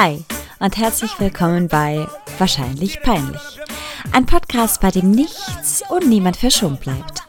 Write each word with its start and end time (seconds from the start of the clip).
Hi 0.00 0.22
und 0.60 0.76
herzlich 0.76 1.18
willkommen 1.18 1.66
bei 1.66 2.06
Wahrscheinlich 2.38 3.02
Peinlich. 3.02 3.58
Ein 4.12 4.26
Podcast, 4.26 4.80
bei 4.80 4.92
dem 4.92 5.10
nichts 5.10 5.82
und 5.90 6.08
niemand 6.08 6.36
verschont 6.36 6.78
bleibt. 6.82 7.22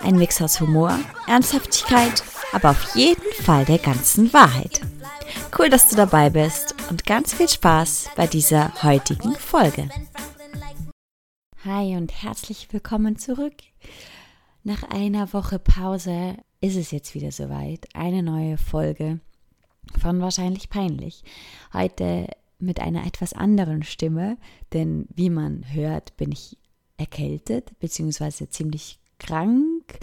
Ein 0.00 0.16
Mix 0.16 0.42
aus 0.42 0.60
Humor, 0.60 0.98
Ernsthaftigkeit, 1.28 2.24
aber 2.52 2.70
auf 2.70 2.96
jeden 2.96 3.32
Fall 3.44 3.64
der 3.66 3.78
ganzen 3.78 4.32
Wahrheit. 4.32 4.80
Cool, 5.56 5.70
dass 5.70 5.90
du 5.90 5.94
dabei 5.94 6.28
bist 6.28 6.74
und 6.90 7.06
ganz 7.06 7.34
viel 7.34 7.48
Spaß 7.48 8.10
bei 8.16 8.26
dieser 8.26 8.82
heutigen 8.82 9.36
Folge. 9.36 9.88
Hi 11.64 11.94
und 11.96 12.20
herzlich 12.24 12.66
willkommen 12.72 13.16
zurück. 13.16 13.54
Nach 14.64 14.82
einer 14.90 15.32
Woche 15.32 15.60
Pause 15.60 16.34
ist 16.60 16.74
es 16.74 16.90
jetzt 16.90 17.14
wieder 17.14 17.30
soweit. 17.30 17.86
Eine 17.94 18.24
neue 18.24 18.58
Folge 18.58 19.20
von 20.00 20.20
Wahrscheinlich 20.20 20.68
Peinlich. 20.68 21.22
Heute 21.72 22.28
mit 22.58 22.80
einer 22.80 23.06
etwas 23.06 23.32
anderen 23.32 23.82
Stimme, 23.82 24.36
denn 24.72 25.06
wie 25.14 25.30
man 25.30 25.72
hört, 25.72 26.16
bin 26.16 26.32
ich 26.32 26.58
erkältet 26.96 27.78
bzw. 27.78 28.48
ziemlich 28.48 28.98
krank. 29.18 29.98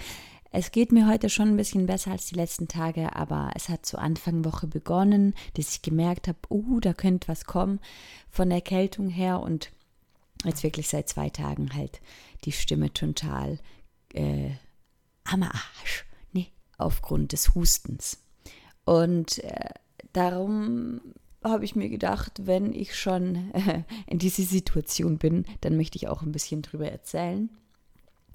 Es 0.52 0.72
geht 0.72 0.94
mir 0.94 1.08
heute 1.10 1.30
schon 1.30 1.50
ein 1.50 1.58
bisschen 1.58 1.86
besser 1.86 2.12
als 2.12 2.28
die 2.28 2.36
letzten 2.36 2.70
Tage, 2.70 3.14
aber 3.14 3.52
es 3.56 3.68
hat 3.68 3.86
zu 3.86 3.98
Anfang 3.98 4.46
Woche 4.46 4.68
begonnen, 4.68 5.34
dass 5.56 5.72
ich 5.72 5.82
gemerkt 5.82 6.30
habe, 6.30 6.40
uh, 6.50 6.80
da 6.80 6.94
könnte 6.94 7.28
was 7.28 7.44
kommen 7.44 7.82
von 8.30 8.50
der 8.50 8.60
Erkältung 8.60 9.10
her 9.10 9.42
und 9.42 9.72
jetzt 10.46 10.64
wirklich 10.64 10.88
seit 10.88 11.10
zwei 11.10 11.30
Tagen 11.30 11.74
halt 11.74 12.00
die 12.46 12.54
Stimme 12.54 12.94
total 12.94 13.60
äh, 14.14 14.52
am 15.26 15.44
Arsch, 15.44 16.06
ne, 16.32 16.48
aufgrund 16.78 17.34
des 17.34 17.54
Hustens. 17.54 18.25
Und 18.86 19.44
äh, 19.44 19.70
darum 20.14 21.02
habe 21.44 21.66
ich 21.66 21.76
mir 21.76 21.90
gedacht, 21.90 22.46
wenn 22.46 22.74
ich 22.74 22.96
schon 22.96 23.52
äh, 23.54 23.84
in 24.08 24.20
dieser 24.20 24.44
Situation 24.44 25.18
bin, 25.18 25.46
dann 25.62 25.78
möchte 25.78 25.98
ich 25.98 26.08
auch 26.08 26.22
ein 26.22 26.32
bisschen 26.32 26.62
drüber 26.62 26.90
erzählen. 26.90 27.50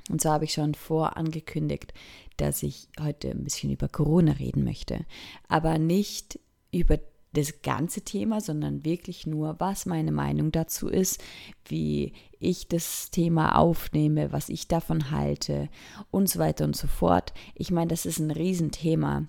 Und 0.09 0.21
so 0.21 0.31
habe 0.31 0.45
ich 0.45 0.53
schon 0.53 0.75
vorangekündigt, 0.75 1.93
dass 2.37 2.63
ich 2.63 2.89
heute 3.01 3.31
ein 3.31 3.45
bisschen 3.45 3.71
über 3.71 3.89
Corona 3.89 4.33
reden 4.33 4.65
möchte. 4.65 5.05
Aber 5.49 5.79
nicht 5.79 6.41
über 6.73 6.99
das 7.33 7.63
ganze 7.63 8.01
Thema, 8.01 8.41
sondern 8.41 8.85
wirklich 8.85 9.27
nur, 9.27 9.57
was 9.61 9.87
meine 9.87 10.11
Meinung 10.11 10.51
dazu 10.51 10.89
ist, 10.89 11.23
wie 11.67 12.13
ich 12.41 12.67
das 12.67 13.11
Thema 13.11 13.57
aufnehme, 13.57 14.33
was 14.33 14.49
ich 14.49 14.67
davon 14.67 15.13
halte 15.13 15.69
und 16.11 16.29
so 16.29 16.41
weiter 16.41 16.65
und 16.65 16.75
so 16.75 16.89
fort. 16.89 17.33
Ich 17.55 17.71
meine, 17.71 17.89
das 17.89 18.05
ist 18.05 18.19
ein 18.19 18.33
Riesenthema 18.33 19.29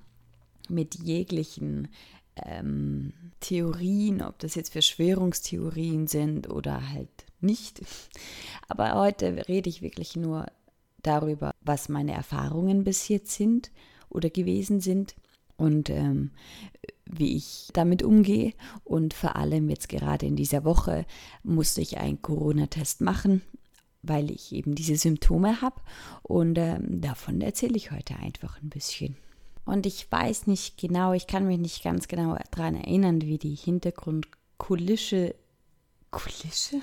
mit 0.71 0.95
jeglichen 0.95 1.89
ähm, 2.35 3.13
Theorien, 3.39 4.21
ob 4.21 4.39
das 4.39 4.55
jetzt 4.55 4.71
Verschwörungstheorien 4.71 6.07
sind 6.07 6.49
oder 6.49 6.89
halt 6.89 7.09
nicht. 7.39 7.81
Aber 8.67 8.93
heute 8.95 9.47
rede 9.47 9.69
ich 9.69 9.81
wirklich 9.81 10.15
nur 10.15 10.45
darüber, 11.01 11.51
was 11.61 11.89
meine 11.89 12.13
Erfahrungen 12.13 12.83
bis 12.83 13.07
jetzt 13.07 13.31
sind 13.31 13.71
oder 14.09 14.29
gewesen 14.29 14.81
sind 14.81 15.15
und 15.57 15.89
ähm, 15.89 16.31
wie 17.05 17.35
ich 17.35 17.69
damit 17.73 18.03
umgehe. 18.03 18.53
Und 18.83 19.13
vor 19.13 19.35
allem 19.35 19.69
jetzt 19.69 19.89
gerade 19.89 20.25
in 20.25 20.35
dieser 20.35 20.63
Woche 20.63 21.05
musste 21.43 21.81
ich 21.81 21.97
einen 21.97 22.21
Corona-Test 22.21 23.01
machen, 23.01 23.41
weil 24.01 24.31
ich 24.31 24.53
eben 24.53 24.75
diese 24.75 24.95
Symptome 24.95 25.61
habe. 25.61 25.81
Und 26.23 26.57
ähm, 26.57 27.01
davon 27.01 27.41
erzähle 27.41 27.75
ich 27.75 27.91
heute 27.91 28.15
einfach 28.15 28.61
ein 28.61 28.69
bisschen. 28.69 29.15
Und 29.65 29.85
ich 29.85 30.11
weiß 30.11 30.47
nicht 30.47 30.77
genau, 30.77 31.13
ich 31.13 31.27
kann 31.27 31.47
mich 31.47 31.59
nicht 31.59 31.83
ganz 31.83 32.07
genau 32.07 32.37
daran 32.51 32.75
erinnern, 32.75 33.21
wie 33.21 33.37
die 33.37 33.55
Hintergrundkulisse, 33.55 35.35
Kulisse? 36.11 36.81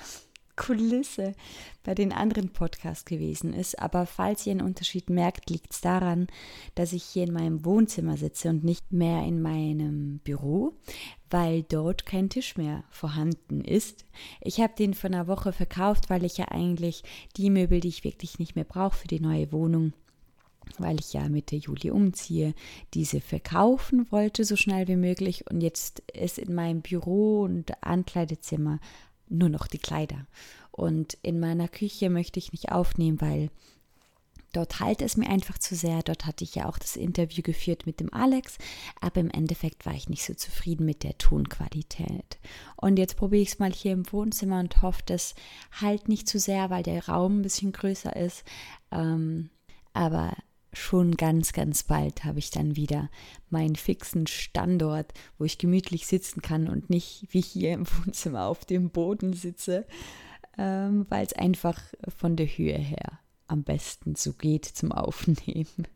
Kulisse 0.59 1.35
bei 1.83 1.95
den 1.95 2.11
anderen 2.11 2.49
Podcasts 2.49 3.05
gewesen 3.05 3.53
ist. 3.53 3.79
Aber 3.79 4.05
falls 4.05 4.45
ihr 4.45 4.51
einen 4.51 4.61
Unterschied 4.61 5.09
merkt, 5.09 5.49
liegt 5.49 5.73
es 5.73 5.81
daran, 5.81 6.27
dass 6.75 6.91
ich 6.91 7.03
hier 7.03 7.23
in 7.23 7.33
meinem 7.33 7.63
Wohnzimmer 7.63 8.17
sitze 8.17 8.49
und 8.49 8.65
nicht 8.65 8.91
mehr 8.91 9.23
in 9.23 9.41
meinem 9.41 10.19
Büro, 10.19 10.73
weil 11.29 11.63
dort 11.63 12.05
kein 12.05 12.29
Tisch 12.29 12.57
mehr 12.57 12.83
vorhanden 12.89 13.61
ist. 13.61 14.03
Ich 14.41 14.59
habe 14.59 14.73
den 14.77 14.93
vor 14.93 15.09
einer 15.09 15.27
Woche 15.27 15.53
verkauft, 15.53 16.09
weil 16.09 16.25
ich 16.25 16.37
ja 16.37 16.49
eigentlich 16.49 17.03
die 17.37 17.49
Möbel, 17.49 17.79
die 17.79 17.87
ich 17.87 18.03
wirklich 18.03 18.37
nicht 18.37 18.55
mehr 18.55 18.65
brauche 18.65 18.97
für 18.97 19.07
die 19.07 19.21
neue 19.21 19.51
Wohnung, 19.53 19.93
weil 20.77 20.99
ich 20.99 21.13
ja 21.13 21.27
Mitte 21.29 21.55
Juli 21.55 21.91
umziehe, 21.91 22.53
diese 22.93 23.21
verkaufen 23.21 24.11
wollte 24.11 24.43
so 24.43 24.55
schnell 24.55 24.87
wie 24.87 24.95
möglich 24.95 25.49
und 25.49 25.61
jetzt 25.61 25.99
ist 26.13 26.37
in 26.37 26.53
meinem 26.53 26.81
Büro 26.81 27.41
und 27.41 27.71
Ankleidezimmer 27.83 28.79
nur 29.27 29.49
noch 29.49 29.67
die 29.67 29.79
Kleider. 29.79 30.25
Und 30.71 31.17
in 31.21 31.39
meiner 31.39 31.67
Küche 31.67 32.09
möchte 32.09 32.39
ich 32.39 32.51
nicht 32.51 32.71
aufnehmen, 32.71 33.19
weil 33.21 33.49
dort 34.53 34.79
halt 34.79 35.01
es 35.01 35.17
mir 35.17 35.29
einfach 35.29 35.57
zu 35.57 35.75
sehr. 35.75 36.01
Dort 36.03 36.25
hatte 36.25 36.43
ich 36.43 36.55
ja 36.55 36.67
auch 36.67 36.77
das 36.77 36.95
Interview 36.95 37.43
geführt 37.43 37.85
mit 37.85 37.99
dem 37.99 38.13
Alex, 38.13 38.57
aber 38.99 39.21
im 39.21 39.29
Endeffekt 39.29 39.85
war 39.85 39.93
ich 39.93 40.09
nicht 40.09 40.23
so 40.23 40.33
zufrieden 40.33 40.85
mit 40.85 41.03
der 41.03 41.17
Tonqualität. 41.17 42.39
Und 42.75 42.97
jetzt 42.97 43.17
probiere 43.17 43.43
ich 43.43 43.49
es 43.49 43.59
mal 43.59 43.71
hier 43.71 43.93
im 43.93 44.11
Wohnzimmer 44.11 44.59
und 44.59 44.81
hoffe, 44.81 45.01
das 45.05 45.35
halt 45.79 46.07
nicht 46.07 46.27
zu 46.27 46.39
sehr, 46.39 46.69
weil 46.69 46.83
der 46.83 47.07
Raum 47.07 47.39
ein 47.39 47.43
bisschen 47.43 47.71
größer 47.71 48.15
ist. 48.15 48.43
Ähm, 48.91 49.49
aber 49.93 50.33
schon 50.73 51.17
ganz, 51.17 51.53
ganz 51.53 51.83
bald 51.83 52.23
habe 52.23 52.39
ich 52.39 52.51
dann 52.51 52.75
wieder 52.75 53.09
meinen 53.49 53.75
fixen 53.75 54.27
Standort, 54.27 55.13
wo 55.37 55.45
ich 55.45 55.57
gemütlich 55.57 56.07
sitzen 56.07 56.41
kann 56.41 56.67
und 56.67 56.89
nicht 56.89 57.27
wie 57.31 57.41
hier 57.41 57.73
im 57.73 57.85
Wohnzimmer 58.05 58.45
auf 58.45 58.65
dem 58.65 58.89
Boden 58.89 59.33
sitze, 59.33 59.85
ähm, 60.57 61.05
weil 61.09 61.25
es 61.25 61.33
einfach 61.33 61.81
von 62.07 62.35
der 62.35 62.47
Höhe 62.47 62.77
her 62.77 63.19
am 63.47 63.63
besten 63.63 64.15
so 64.15 64.33
geht 64.33 64.65
zum 64.65 64.91
Aufnehmen. 64.91 65.87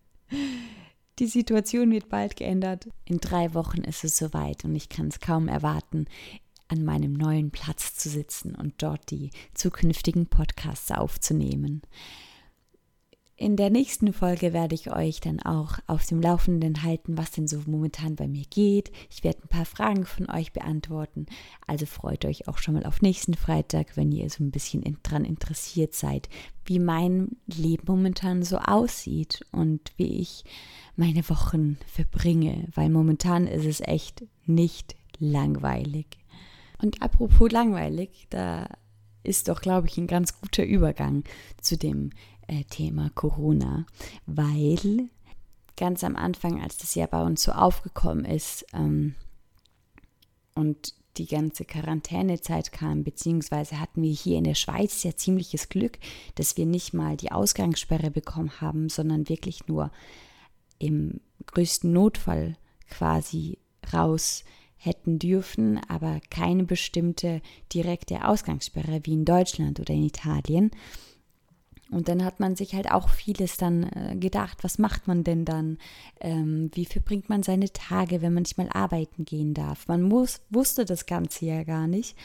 Die 1.19 1.27
Situation 1.27 1.91
wird 1.91 2.09
bald 2.09 2.35
geändert. 2.35 2.87
In 3.05 3.19
drei 3.19 3.53
Wochen 3.53 3.81
ist 3.81 4.03
es 4.03 4.17
soweit 4.17 4.65
und 4.65 4.75
ich 4.75 4.89
kann 4.89 5.09
es 5.09 5.19
kaum 5.19 5.47
erwarten, 5.47 6.07
an 6.67 6.83
meinem 6.83 7.13
neuen 7.13 7.51
Platz 7.51 7.93
zu 7.93 8.09
sitzen 8.09 8.55
und 8.55 8.81
dort 8.81 9.11
die 9.11 9.29
zukünftigen 9.53 10.25
Podcasts 10.25 10.89
aufzunehmen. 10.89 11.83
In 13.35 13.55
der 13.55 13.71
nächsten 13.71 14.13
Folge 14.13 14.53
werde 14.53 14.75
ich 14.75 14.93
euch 14.93 15.19
dann 15.19 15.39
auch 15.39 15.79
auf 15.87 16.05
dem 16.05 16.21
Laufenden 16.21 16.83
halten, 16.83 17.17
was 17.17 17.31
denn 17.31 17.47
so 17.47 17.61
momentan 17.65 18.15
bei 18.15 18.27
mir 18.27 18.45
geht. 18.47 18.91
Ich 19.09 19.23
werde 19.23 19.39
ein 19.41 19.47
paar 19.47 19.65
Fragen 19.65 20.05
von 20.05 20.29
euch 20.29 20.53
beantworten. 20.53 21.25
Also 21.65 21.87
freut 21.87 22.25
euch 22.25 22.47
auch 22.47 22.59
schon 22.59 22.75
mal 22.75 22.85
auf 22.85 23.01
nächsten 23.01 23.33
Freitag, 23.33 23.97
wenn 23.97 24.11
ihr 24.11 24.29
so 24.29 24.43
ein 24.43 24.51
bisschen 24.51 24.83
dran 25.01 25.25
interessiert 25.25 25.95
seid, 25.95 26.29
wie 26.65 26.77
mein 26.77 27.35
Leben 27.47 27.85
momentan 27.87 28.43
so 28.43 28.57
aussieht 28.57 29.43
und 29.51 29.91
wie 29.97 30.21
ich 30.21 30.43
meine 30.95 31.27
Wochen 31.27 31.79
verbringe, 31.87 32.67
weil 32.75 32.91
momentan 32.91 33.47
ist 33.47 33.65
es 33.65 33.81
echt 33.81 34.25
nicht 34.45 34.95
langweilig. 35.17 36.05
Und 36.79 37.01
apropos 37.01 37.51
langweilig, 37.51 38.27
da 38.29 38.67
ist 39.23 39.47
doch, 39.47 39.61
glaube 39.61 39.87
ich, 39.87 39.97
ein 39.97 40.07
ganz 40.07 40.39
guter 40.39 40.65
Übergang 40.65 41.23
zu 41.61 41.77
dem 41.77 42.11
äh, 42.47 42.63
Thema 42.65 43.09
Corona, 43.15 43.85
weil 44.25 45.09
ganz 45.77 46.03
am 46.03 46.15
Anfang, 46.15 46.61
als 46.61 46.77
das 46.77 46.95
ja 46.95 47.07
bei 47.07 47.21
uns 47.21 47.43
so 47.43 47.51
aufgekommen 47.51 48.25
ist 48.25 48.65
ähm, 48.73 49.15
und 50.55 50.93
die 51.17 51.27
ganze 51.27 51.65
Quarantänezeit 51.65 52.71
kam, 52.71 53.03
beziehungsweise 53.03 53.79
hatten 53.79 54.01
wir 54.01 54.11
hier 54.11 54.37
in 54.37 54.45
der 54.45 54.55
Schweiz 54.55 55.03
ja 55.03 55.15
ziemliches 55.15 55.69
Glück, 55.69 55.99
dass 56.35 56.57
wir 56.57 56.65
nicht 56.65 56.93
mal 56.93 57.17
die 57.17 57.31
Ausgangssperre 57.31 58.09
bekommen 58.09 58.61
haben, 58.61 58.89
sondern 58.89 59.29
wirklich 59.29 59.67
nur 59.67 59.91
im 60.79 61.19
größten 61.45 61.91
Notfall 61.91 62.57
quasi 62.89 63.59
raus 63.91 64.43
hätten 64.75 65.19
dürfen, 65.19 65.79
aber 65.87 66.19
keine 66.29 66.63
bestimmte 66.63 67.41
direkte 67.73 68.27
Ausgangssperre 68.27 69.01
wie 69.03 69.13
in 69.13 69.25
Deutschland 69.25 69.79
oder 69.79 69.93
in 69.93 70.03
Italien. 70.03 70.71
Und 71.93 72.07
dann 72.07 72.23
hat 72.23 72.39
man 72.39 72.55
sich 72.55 72.73
halt 72.73 72.91
auch 72.91 73.09
vieles 73.09 73.57
dann 73.57 73.83
äh, 73.83 74.15
gedacht, 74.15 74.63
was 74.63 74.79
macht 74.79 75.07
man 75.07 75.23
denn 75.23 75.45
dann? 75.45 75.77
Ähm, 76.19 76.71
wie 76.73 76.85
verbringt 76.85 77.29
man 77.29 77.43
seine 77.43 77.71
Tage, 77.71 78.21
wenn 78.21 78.33
man 78.33 78.43
nicht 78.43 78.57
mal 78.57 78.69
arbeiten 78.69 79.25
gehen 79.25 79.53
darf? 79.53 79.87
Man 79.87 80.01
muss, 80.01 80.41
wusste 80.49 80.85
das 80.85 81.05
Ganze 81.05 81.45
ja 81.45 81.63
gar 81.63 81.87
nicht. 81.87 82.17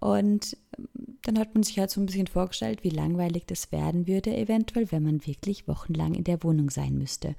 Und 0.00 0.56
ähm, 0.78 0.88
dann 1.22 1.38
hat 1.38 1.54
man 1.54 1.62
sich 1.62 1.78
halt 1.78 1.90
so 1.90 2.00
ein 2.00 2.06
bisschen 2.06 2.26
vorgestellt, 2.26 2.84
wie 2.84 2.90
langweilig 2.90 3.46
das 3.46 3.72
werden 3.72 4.06
würde, 4.06 4.36
eventuell, 4.36 4.92
wenn 4.92 5.02
man 5.02 5.26
wirklich 5.26 5.66
wochenlang 5.66 6.14
in 6.14 6.24
der 6.24 6.42
Wohnung 6.42 6.70
sein 6.70 6.96
müsste. 6.96 7.34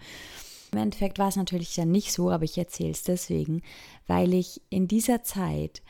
Im 0.71 0.80
Endeffekt 0.80 1.19
war 1.19 1.30
es 1.30 1.38
natürlich 1.38 1.75
dann 1.75 1.91
nicht 1.91 2.12
so, 2.12 2.30
aber 2.30 2.44
ich 2.44 2.57
erzähle 2.57 2.91
es 2.91 3.03
deswegen, 3.03 3.62
weil 4.06 4.33
ich 4.33 4.62
in 4.69 4.88
dieser 4.88 5.23
Zeit 5.23 5.81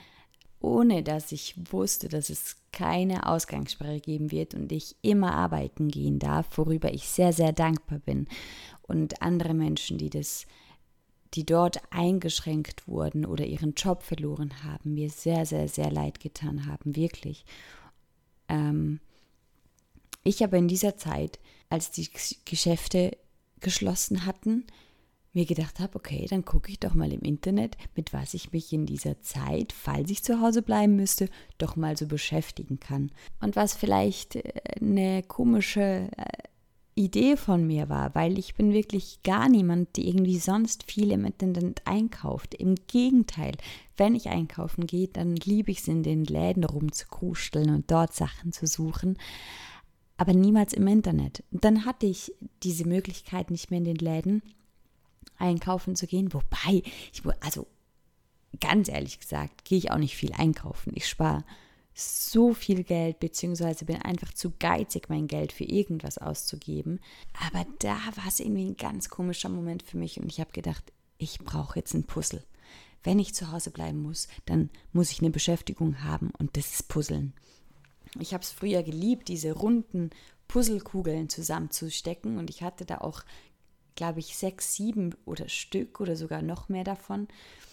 ohne 0.60 1.04
dass 1.04 1.32
ich 1.32 1.56
wusste, 1.72 2.10
dass 2.10 2.30
es 2.30 2.58
keine 2.72 3.28
Ausgangssperre 3.28 4.00
geben 4.00 4.32
wird 4.32 4.54
und 4.54 4.72
ich 4.72 4.96
immer 5.02 5.34
arbeiten 5.34 5.90
gehen 5.90 6.20
darf, 6.20 6.58
worüber 6.58 6.94
ich 6.94 7.08
sehr, 7.08 7.34
sehr 7.34 7.54
dankbar 7.54 8.00
bin. 8.00 8.28
Und 8.84 9.22
andere 9.22 9.54
Menschen, 9.54 9.98
die 9.98 10.10
das 10.10 10.46
die 11.34 11.46
dort 11.46 11.82
eingeschränkt 11.90 12.88
wurden 12.88 13.26
oder 13.26 13.46
ihren 13.46 13.74
Job 13.74 14.04
verloren 14.04 14.64
haben, 14.64 14.94
mir 14.94 15.10
sehr, 15.10 15.46
sehr, 15.46 15.68
sehr 15.68 15.92
leid 15.92 16.20
getan 16.20 16.66
haben, 16.66 16.96
wirklich. 16.96 17.46
Ähm, 18.48 19.00
ich 20.24 20.42
habe 20.42 20.58
in 20.58 20.68
dieser 20.68 20.98
Zeit, 20.98 21.40
als 21.70 21.92
die 21.92 22.10
Geschäfte 22.46 23.18
geschlossen 23.60 24.26
hatten, 24.26 24.66
mir 25.38 25.46
gedacht 25.46 25.80
habe, 25.80 25.96
okay, 25.96 26.26
dann 26.28 26.46
gucke 26.46 26.72
ich 26.72 26.80
doch 26.80 26.96
mal 26.96 27.14
im 27.14 27.22
Internet, 27.22 27.78
mit 27.96 28.12
was 28.12 28.34
ich 28.34 28.52
mich 28.54 28.74
in 28.74 28.88
dieser 28.88 29.22
Zeit, 29.22 29.72
falls 29.72 30.10
ich 30.10 30.24
zu 30.24 30.42
Hause 30.42 30.64
bleiben 30.64 30.96
müsste, 30.96 31.30
doch 31.60 31.76
mal 31.76 31.96
so 31.96 32.08
beschäftigen 32.08 32.80
kann. 32.80 33.12
Und 33.40 33.56
was 33.56 33.76
vielleicht 33.76 34.36
äh, 34.36 34.52
eine 34.82 35.22
komische 35.22 36.10
äh, 36.18 36.26
Idee 36.96 37.38
von 37.38 37.68
mir 37.68 37.88
war, 37.88 38.16
weil 38.16 38.40
ich 38.40 38.56
bin 38.56 38.74
wirklich 38.74 39.22
gar 39.22 39.48
niemand, 39.48 39.96
die 39.96 40.08
irgendwie 40.10 40.40
sonst 40.40 40.92
viel 40.92 41.12
im 41.12 41.24
Internet 41.26 41.84
einkauft. 41.86 42.56
Im 42.56 42.74
Gegenteil, 42.88 43.54
wenn 43.96 44.16
ich 44.16 44.30
einkaufen 44.30 44.88
gehe, 44.88 45.08
dann 45.08 45.36
liebe 45.36 45.70
ich 45.70 45.82
es 45.82 45.88
in 45.88 46.02
den 46.02 46.24
Läden 46.24 46.64
rumzukruscheln 46.64 47.70
und 47.70 47.92
dort 47.92 48.16
Sachen 48.16 48.54
zu 48.54 48.66
suchen, 48.66 49.20
aber 50.18 50.34
niemals 50.34 50.74
im 50.74 50.88
Internet. 50.88 51.44
dann 51.52 51.86
hatte 51.86 52.08
ich 52.08 52.34
diese 52.64 52.88
Möglichkeit 52.88 53.52
nicht 53.52 53.70
mehr 53.70 53.78
in 53.78 53.86
den 53.86 53.98
Läden 53.98 54.42
einkaufen 55.38 55.96
zu 55.96 56.08
gehen, 56.08 56.34
wobei 56.34 56.84
ich 57.12 57.24
also 57.42 57.68
ganz 58.60 58.90
ehrlich 58.90 59.20
gesagt, 59.20 59.66
gehe 59.66 59.78
ich 59.78 59.92
auch 59.92 59.98
nicht 59.98 60.16
viel 60.16 60.34
einkaufen. 60.34 60.92
Ich 60.96 61.08
spare 61.08 61.44
so 61.94 62.54
viel 62.54 62.84
Geld, 62.84 63.20
beziehungsweise 63.20 63.86
bin 63.86 64.02
einfach 64.02 64.32
zu 64.34 64.54
geizig, 64.60 65.10
mein 65.10 65.28
Geld 65.28 65.52
für 65.52 65.64
irgendwas 65.64 66.20
auszugeben. 66.20 67.00
Aber 67.48 67.66
da 67.80 67.98
war 68.16 68.28
es 68.28 68.40
irgendwie 68.40 68.66
ein 68.66 68.78
ganz 68.78 69.10
komischer 69.10 69.50
Moment 69.50 69.82
für 69.82 69.98
mich 69.98 70.20
und 70.20 70.32
ich 70.32 70.40
habe 70.40 70.52
gedacht, 70.52 70.94
ich 71.18 71.40
brauche 71.40 71.80
jetzt 71.80 71.94
ein 71.96 72.04
Puzzle. 72.04 72.44
Wenn 73.04 73.20
ich 73.20 73.34
zu 73.34 73.52
Hause 73.52 73.72
bleiben 73.72 74.02
muss, 74.02 74.28
dann 74.46 74.70
muss 74.94 75.12
ich 75.12 75.22
eine 75.22 75.32
Beschäftigung 75.32 76.04
haben 76.04 76.32
und 76.38 76.56
das 76.56 76.74
ist 76.74 76.88
Puzzeln. 76.88 77.34
Ich 78.20 78.34
habe 78.34 78.44
es 78.44 78.52
früher 78.52 78.84
geliebt, 78.84 79.28
diese 79.28 79.54
runden 79.54 80.12
Puzzlekugeln 80.48 81.30
zusammenzustecken 81.30 82.38
und 82.38 82.50
ich 82.50 82.64
hatte 82.64 82.86
da 82.86 83.00
auch, 83.00 83.24
glaube 83.98 84.20
ich, 84.20 84.38
sechs, 84.38 84.76
sieben 84.76 85.14
oder 85.26 85.50
Stück 85.50 86.00
oder 86.00 86.16
sogar 86.16 86.42
noch 86.42 86.70
mehr 86.70 86.86
davon. 86.86 87.28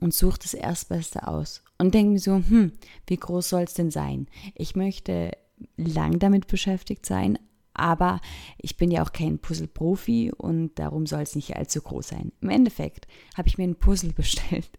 und 0.00 0.14
suche 0.14 0.38
das 0.38 0.54
Erstbeste 0.54 1.28
aus 1.28 1.62
und 1.78 1.94
denke 1.94 2.12
mir 2.12 2.20
so, 2.20 2.36
hm, 2.36 2.72
wie 3.06 3.16
groß 3.16 3.50
soll 3.50 3.64
es 3.64 3.74
denn 3.74 3.90
sein? 3.90 4.28
Ich 4.54 4.76
möchte 4.76 5.32
lang 5.76 6.18
damit 6.18 6.46
beschäftigt 6.46 7.04
sein, 7.04 7.38
aber 7.80 8.20
ich 8.58 8.76
bin 8.76 8.90
ja 8.90 9.02
auch 9.02 9.12
kein 9.12 9.38
Puzzle-Profi 9.38 10.32
und 10.36 10.78
darum 10.78 11.06
soll 11.06 11.22
es 11.22 11.34
nicht 11.34 11.56
allzu 11.56 11.80
groß 11.80 12.08
sein. 12.08 12.32
Im 12.40 12.50
Endeffekt 12.50 13.06
habe 13.36 13.48
ich 13.48 13.58
mir 13.58 13.64
ein 13.64 13.76
Puzzle 13.76 14.12
bestellt 14.14 14.70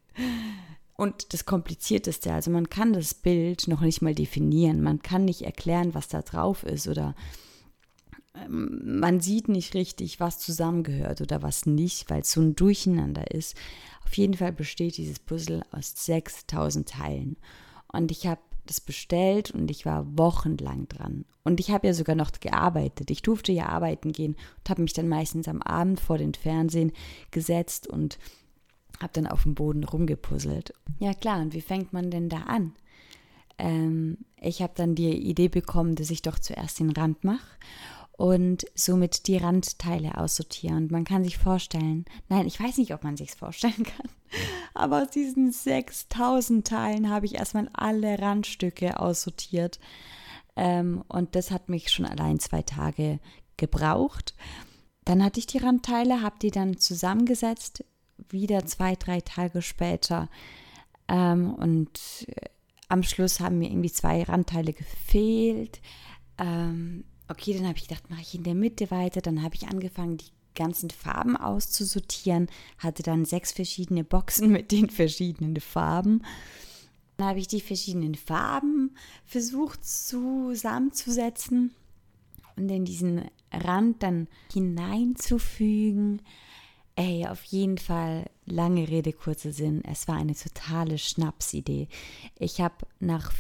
und 0.96 1.34
das 1.34 1.46
Komplizierteste, 1.46 2.32
also 2.34 2.52
man 2.52 2.70
kann 2.70 2.94
das 2.94 3.14
Bild 3.14 3.68
noch 3.68 3.82
nicht 3.82 4.02
mal 4.02 4.14
definieren, 4.14 4.82
man 4.82 5.02
kann 5.02 5.26
nicht 5.26 5.42
erklären, 5.42 5.94
was 5.94 6.08
da 6.08 6.22
drauf 6.22 6.64
ist 6.64 6.88
oder 6.88 7.16
ähm, 8.36 9.00
man 9.00 9.20
sieht 9.20 9.50
nicht 9.50 9.74
richtig, 9.74 10.20
was 10.20 10.40
zusammengehört 10.40 11.22
oder 11.22 11.42
was 11.42 11.66
nicht, 11.66 12.10
weil 12.10 12.22
es 12.22 12.32
so 12.32 12.42
ein 12.42 12.56
Durcheinander 12.56 13.32
ist. 13.32 13.56
Auf 14.06 14.16
jeden 14.16 14.36
Fall 14.36 14.52
besteht 14.52 14.98
dieses 14.98 15.20
Puzzle 15.20 15.64
aus 15.72 15.94
6000 16.06 16.88
Teilen. 16.88 17.38
Und 17.88 18.12
ich 18.12 18.28
habe 18.28 18.42
das 18.72 18.80
bestellt 18.80 19.52
und 19.52 19.70
ich 19.70 19.86
war 19.86 20.18
wochenlang 20.18 20.88
dran. 20.88 21.26
Und 21.44 21.60
ich 21.60 21.72
habe 21.72 21.88
ja 21.88 21.94
sogar 21.94 22.16
noch 22.16 22.32
gearbeitet. 22.32 23.12
Ich 23.12 23.22
durfte 23.22 23.52
ja 23.52 23.66
arbeiten 23.66 24.14
gehen 24.14 24.36
und 24.60 24.70
habe 24.70 24.82
mich 24.82 24.94
dann 24.94 25.10
meistens 25.10 25.50
am 25.50 25.62
Abend 25.62 26.00
vor 26.00 26.18
den 26.18 26.34
Fernsehen 26.34 26.94
gesetzt 27.32 27.88
und 27.88 28.18
habe 29.02 29.12
dann 29.14 29.28
auf 29.28 29.44
dem 29.44 29.56
Boden 29.56 29.84
rumgepuzzelt. 29.84 30.74
Ja 31.00 31.14
klar, 31.14 31.42
und 31.42 31.54
wie 31.54 31.62
fängt 31.62 31.92
man 31.92 32.12
denn 32.12 32.30
da 32.30 32.44
an? 32.44 32.74
Ähm, 33.58 34.20
ich 34.38 34.62
habe 34.62 34.74
dann 34.76 34.96
die 34.96 35.12
Idee 35.12 35.50
bekommen, 35.50 35.96
dass 35.96 36.10
ich 36.10 36.22
doch 36.22 36.40
zuerst 36.40 36.80
den 36.80 36.92
Rand 36.92 37.26
mache 37.26 37.58
und 38.14 38.66
somit 38.76 39.28
die 39.28 39.38
Randteile 39.38 40.18
aussortiere. 40.18 40.76
Und 40.76 40.92
man 40.92 41.06
kann 41.06 41.24
sich 41.24 41.38
vorstellen, 41.38 42.06
nein, 42.30 42.46
ich 42.48 42.60
weiß 42.60 42.78
nicht, 42.78 42.94
ob 42.94 43.04
man 43.04 43.18
sich 43.18 43.32
vorstellen 43.32 43.74
kann, 43.84 44.10
aber 44.74 45.04
aus 45.04 45.10
diesen 45.10 45.52
6000 45.52 46.66
Teilen 46.68 47.10
habe 47.10 47.26
ich 47.26 47.36
erstmal 47.36 47.70
alle 47.74 48.20
Randstücke 48.20 49.00
aussortiert. 49.00 49.80
Ähm, 50.56 51.04
und 51.08 51.36
das 51.36 51.52
hat 51.52 51.70
mich 51.70 51.92
schon 51.92 52.06
allein 52.06 52.40
zwei 52.40 52.62
Tage 52.62 53.20
gebraucht. 53.58 54.36
Dann 55.06 55.24
hatte 55.24 55.40
ich 55.40 55.48
die 55.48 55.58
Randteile, 55.58 56.22
habe 56.22 56.36
die 56.42 56.52
dann 56.52 56.78
zusammengesetzt, 56.78 57.84
wieder 58.30 58.66
zwei, 58.66 58.96
drei 58.96 59.22
Tage 59.22 59.62
später. 59.62 60.30
Ähm, 61.08 61.54
und 61.54 62.00
äh, 62.28 62.50
am 62.88 63.04
Schluss 63.04 63.40
haben 63.40 63.60
mir 63.60 63.70
irgendwie 63.70 63.92
zwei 63.92 64.24
Randteile 64.24 64.74
gefehlt. 64.74 65.82
Ähm, 66.38 67.06
okay, 67.32 67.54
dann 67.54 67.68
habe 67.68 67.78
ich 67.78 67.88
gedacht, 67.88 68.10
mache 68.10 68.22
ich 68.22 68.36
in 68.36 68.44
der 68.44 68.56
Mitte 68.56 68.92
weiter. 68.92 69.22
Dann 69.22 69.42
habe 69.42 69.56
ich 69.56 69.68
angefangen, 69.68 70.18
die 70.18 70.32
ganzen 70.56 70.90
Farben 70.90 71.38
auszusortieren, 71.38 72.48
hatte 72.78 73.04
dann 73.04 73.26
sechs 73.26 73.52
verschiedene 73.52 74.04
Boxen 74.04 74.52
mit 74.52 74.72
den 74.72 74.90
verschiedenen 74.90 75.60
Farben. 75.60 76.24
Dann 77.18 77.28
habe 77.30 77.40
ich 77.40 77.48
die 77.48 77.62
verschiedenen 77.62 78.16
Farben 78.16 78.96
versucht 79.26 79.86
zusammenzusetzen 79.86 81.74
und 82.56 82.70
in 82.70 82.86
diesen 82.86 83.26
Rand 83.52 84.04
dann 84.04 84.28
hineinzufügen. 84.52 86.22
Ey, 86.96 87.28
auf 87.28 87.44
jeden 87.46 87.78
Fall, 87.78 88.30
lange 88.46 88.88
Rede, 88.90 89.14
kurzer 89.14 89.52
Sinn. 89.52 89.84
Es 89.86 90.08
war 90.08 90.16
eine 90.16 90.36
totale 90.36 90.98
Schnapsidee. 90.98 91.88
Ich 92.38 92.60
habe 92.60 92.76
nach 93.00 93.32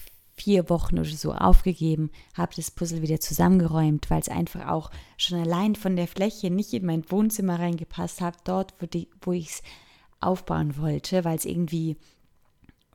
vier 0.42 0.70
Wochen 0.70 0.98
oder 0.98 1.10
so 1.10 1.34
aufgegeben, 1.34 2.10
habe 2.34 2.56
das 2.56 2.72
Puzzle 2.72 3.04
wieder 3.04 3.20
zusammengeräumt, 3.20 4.10
weil 4.10 4.20
es 4.20 4.30
einfach 4.30 4.68
auch 4.68 4.90
schon 5.18 5.40
allein 5.40 5.76
von 5.76 5.96
der 5.96 6.08
Fläche 6.08 6.50
nicht 6.50 6.74
in 6.74 6.86
mein 6.86 7.10
Wohnzimmer 7.12 7.60
reingepasst 7.60 8.22
hat, 8.22 8.38
dort, 8.46 8.74
wo, 8.80 8.88
wo 9.22 9.32
ich 9.34 9.50
es 9.50 9.64
aufbauen 10.20 10.78
wollte, 10.78 11.24
weil 11.24 11.36
es 11.36 11.46
irgendwie 11.46 11.98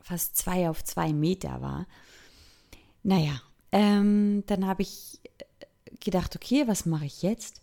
fast 0.01 0.35
zwei 0.35 0.69
auf 0.69 0.83
zwei 0.83 1.13
Meter 1.13 1.61
war. 1.61 1.87
Naja, 3.03 3.41
ähm, 3.71 4.43
dann 4.47 4.65
habe 4.65 4.81
ich 4.81 5.21
gedacht, 5.99 6.35
okay, 6.35 6.67
was 6.67 6.85
mache 6.85 7.05
ich 7.05 7.21
jetzt? 7.21 7.61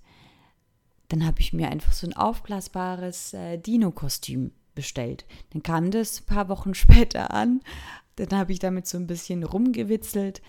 Dann 1.08 1.26
habe 1.26 1.40
ich 1.40 1.52
mir 1.52 1.68
einfach 1.68 1.92
so 1.92 2.06
ein 2.06 2.16
aufblasbares 2.16 3.34
äh, 3.34 3.58
Dino-Kostüm 3.58 4.52
bestellt. 4.74 5.24
Dann 5.50 5.62
kam 5.62 5.90
das 5.90 6.20
ein 6.20 6.26
paar 6.26 6.48
Wochen 6.48 6.74
später 6.74 7.32
an. 7.32 7.60
Dann 8.16 8.38
habe 8.38 8.52
ich 8.52 8.58
damit 8.58 8.86
so 8.86 8.98
ein 8.98 9.06
bisschen 9.06 9.42
rumgewitzelt 9.42 10.42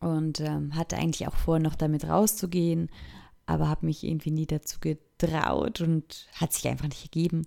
und 0.00 0.40
ähm, 0.40 0.74
hatte 0.76 0.96
eigentlich 0.96 1.26
auch 1.28 1.36
vor, 1.36 1.58
noch 1.58 1.74
damit 1.74 2.08
rauszugehen, 2.08 2.90
aber 3.46 3.68
habe 3.68 3.86
mich 3.86 4.04
irgendwie 4.04 4.30
nie 4.30 4.46
dazu 4.46 4.78
getraut 4.80 5.80
und 5.80 6.28
hat 6.34 6.52
sich 6.52 6.68
einfach 6.68 6.88
nicht 6.88 7.02
ergeben. 7.04 7.46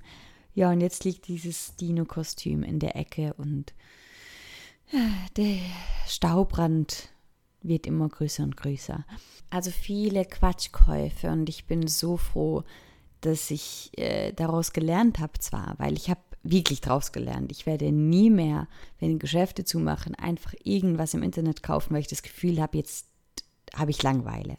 Ja, 0.54 0.70
und 0.72 0.82
jetzt 0.82 1.04
liegt 1.04 1.28
dieses 1.28 1.76
Dino-Kostüm 1.78 2.64
in 2.64 2.80
der 2.80 2.96
Ecke 2.96 3.34
und 3.38 3.74
äh, 4.92 4.98
der 5.36 5.58
Staubrand 6.08 7.10
wird 7.64 7.88
immer 7.88 8.10
größer 8.10 8.44
und 8.44 8.58
größer. 8.58 9.06
Also 9.50 9.72
viele 9.72 10.26
Quatschkäufe 10.26 11.32
und 11.32 11.50
ich 11.50 11.66
bin 11.66 11.88
so 11.88 12.18
froh, 12.18 12.64
dass 13.22 13.50
ich 13.52 13.92
äh, 13.98 14.34
daraus 14.34 14.74
gelernt 14.74 15.20
habe 15.20 15.40
zwar, 15.40 15.76
weil 15.78 15.94
ich 15.94 16.10
habe 16.10 16.22
wirklich 16.44 16.82
daraus 16.82 17.12
gelernt. 17.12 17.52
Ich 17.52 17.66
werde 17.66 17.92
nie 17.92 18.30
mehr, 18.30 18.68
wenn 19.00 19.18
Geschäfte 19.20 19.64
zumachen, 19.64 20.14
einfach 20.16 20.54
irgendwas 20.64 21.14
im 21.14 21.24
Internet 21.24 21.64
kaufen, 21.64 21.94
weil 21.94 22.02
ich 22.02 22.08
das 22.08 22.22
Gefühl 22.22 22.62
habe, 22.62 22.78
jetzt 22.78 23.08
habe 23.74 23.92
ich 23.92 24.04
Langeweile. 24.04 24.58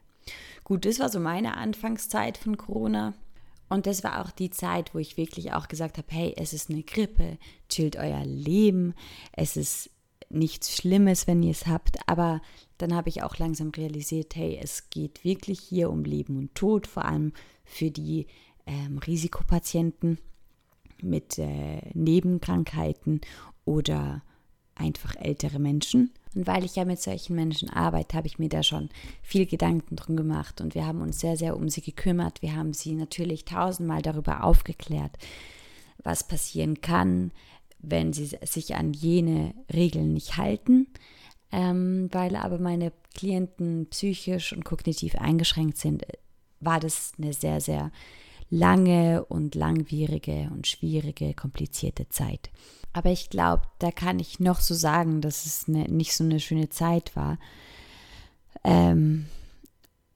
Gut, 0.64 0.86
das 0.86 0.98
war 0.98 1.10
so 1.10 1.20
meine 1.20 1.56
Anfangszeit 1.56 2.38
von 2.38 2.56
Corona. 2.56 3.14
Und 3.68 3.86
das 3.86 4.04
war 4.04 4.22
auch 4.22 4.30
die 4.30 4.50
Zeit, 4.50 4.94
wo 4.94 4.98
ich 4.98 5.16
wirklich 5.16 5.52
auch 5.52 5.68
gesagt 5.68 5.98
habe, 5.98 6.08
hey, 6.10 6.34
es 6.36 6.52
ist 6.52 6.70
eine 6.70 6.82
Grippe, 6.82 7.38
chillt 7.68 7.96
euer 7.96 8.24
Leben, 8.24 8.94
es 9.32 9.56
ist 9.56 9.90
nichts 10.30 10.74
Schlimmes, 10.74 11.26
wenn 11.26 11.42
ihr 11.42 11.50
es 11.50 11.66
habt, 11.66 11.96
aber 12.08 12.40
dann 12.78 12.94
habe 12.94 13.08
ich 13.08 13.22
auch 13.22 13.36
langsam 13.38 13.70
realisiert, 13.70 14.36
hey, 14.36 14.58
es 14.60 14.90
geht 14.90 15.24
wirklich 15.24 15.60
hier 15.60 15.90
um 15.90 16.04
Leben 16.04 16.36
und 16.38 16.54
Tod, 16.54 16.86
vor 16.86 17.04
allem 17.04 17.32
für 17.64 17.90
die 17.90 18.26
ähm, 18.66 18.98
Risikopatienten 18.98 20.18
mit 21.04 21.38
äh, 21.38 21.80
Nebenkrankheiten 21.94 23.20
oder 23.64 24.22
einfach 24.74 25.14
ältere 25.16 25.58
Menschen. 25.58 26.10
Und 26.34 26.46
weil 26.46 26.64
ich 26.64 26.76
ja 26.76 26.84
mit 26.84 27.00
solchen 27.00 27.36
Menschen 27.36 27.70
arbeite, 27.70 28.16
habe 28.16 28.26
ich 28.26 28.38
mir 28.38 28.48
da 28.48 28.62
schon 28.62 28.88
viel 29.22 29.46
Gedanken 29.46 29.96
drum 29.96 30.16
gemacht 30.16 30.60
und 30.60 30.74
wir 30.74 30.86
haben 30.86 31.00
uns 31.00 31.20
sehr, 31.20 31.36
sehr 31.36 31.56
um 31.56 31.68
sie 31.68 31.80
gekümmert. 31.80 32.42
Wir 32.42 32.56
haben 32.56 32.72
sie 32.72 32.94
natürlich 32.94 33.44
tausendmal 33.44 34.02
darüber 34.02 34.42
aufgeklärt, 34.42 35.12
was 36.02 36.26
passieren 36.26 36.80
kann, 36.80 37.30
wenn 37.78 38.12
sie 38.12 38.36
sich 38.42 38.74
an 38.74 38.92
jene 38.92 39.54
Regeln 39.72 40.12
nicht 40.12 40.36
halten. 40.36 40.88
Ähm, 41.52 42.08
weil 42.10 42.34
aber 42.34 42.58
meine 42.58 42.92
Klienten 43.14 43.86
psychisch 43.90 44.52
und 44.52 44.64
kognitiv 44.64 45.14
eingeschränkt 45.14 45.78
sind, 45.78 46.04
war 46.58 46.80
das 46.80 47.12
eine 47.16 47.32
sehr, 47.32 47.60
sehr 47.60 47.92
lange 48.50 49.24
und 49.24 49.54
langwierige 49.54 50.50
und 50.52 50.66
schwierige, 50.66 51.34
komplizierte 51.34 52.08
Zeit. 52.08 52.50
Aber 52.92 53.10
ich 53.10 53.28
glaube, 53.28 53.62
da 53.80 53.90
kann 53.90 54.20
ich 54.20 54.38
noch 54.38 54.60
so 54.60 54.74
sagen, 54.74 55.20
dass 55.20 55.46
es 55.46 55.68
eine, 55.68 55.84
nicht 55.84 56.14
so 56.14 56.22
eine 56.24 56.38
schöne 56.38 56.68
Zeit 56.68 57.16
war, 57.16 57.38
ähm, 58.62 59.26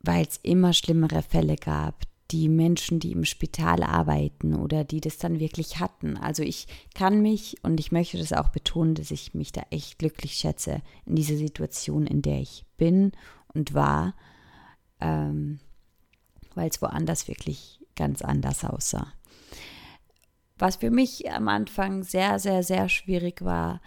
weil 0.00 0.25
es 0.25 0.38
immer 0.42 0.73
schlimmere 0.73 1.23
Fälle 1.23 1.56
gab. 1.56 2.04
Die 2.30 2.49
Menschen, 2.49 3.00
die 3.00 3.12
im 3.12 3.25
Spital 3.25 3.82
arbeiten 3.82 4.54
oder 4.54 4.85
die 4.85 5.00
das 5.00 5.16
dann 5.16 5.40
wirklich 5.40 5.80
hatten. 5.80 6.16
Also 6.18 6.42
ich 6.42 6.66
kann 6.94 7.23
mich 7.23 7.56
und 7.62 7.80
ich 7.80 7.90
möchte 7.90 8.18
das 8.18 8.35
auch 8.35 8.50
betonen, 8.50 8.94
dass 8.94 9.11
ich 9.11 9.35
mich 9.35 9.50
da 9.50 9.62
echt 9.70 9.99
glücklich 9.99 10.35
schätze 10.35 10.82
in 11.06 11.16
dieser 11.16 11.37
Situation, 11.37 12.06
in 12.06 12.23
der 12.23 12.38
ich 12.38 12.64
bin 12.76 13.12
und 13.54 13.73
war, 13.73 14.14
ähm, 15.00 15.58
weil 16.54 16.68
es 16.68 16.82
woanders 16.82 17.28
wirklich 17.28 17.77
ganz 17.99 18.23
anders 18.23 18.64
aussah. 18.64 19.12
Was 20.57 20.76
für 20.76 20.90
mich 20.90 21.31
am 21.31 21.49
Anfang 21.49 22.02
sehr, 22.02 22.38
sehr, 22.38 22.62
sehr 22.62 22.88
schwierig 22.88 23.45
war, 23.45 23.81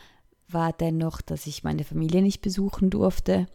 war 0.48 0.74
dennoch, 0.74 1.22
dass 1.22 1.48
ich 1.48 1.63
meine 1.63 1.84
Familie 1.84 2.22
nicht 2.22 2.41
besuchen 2.41 2.89
durfte. 2.89 3.48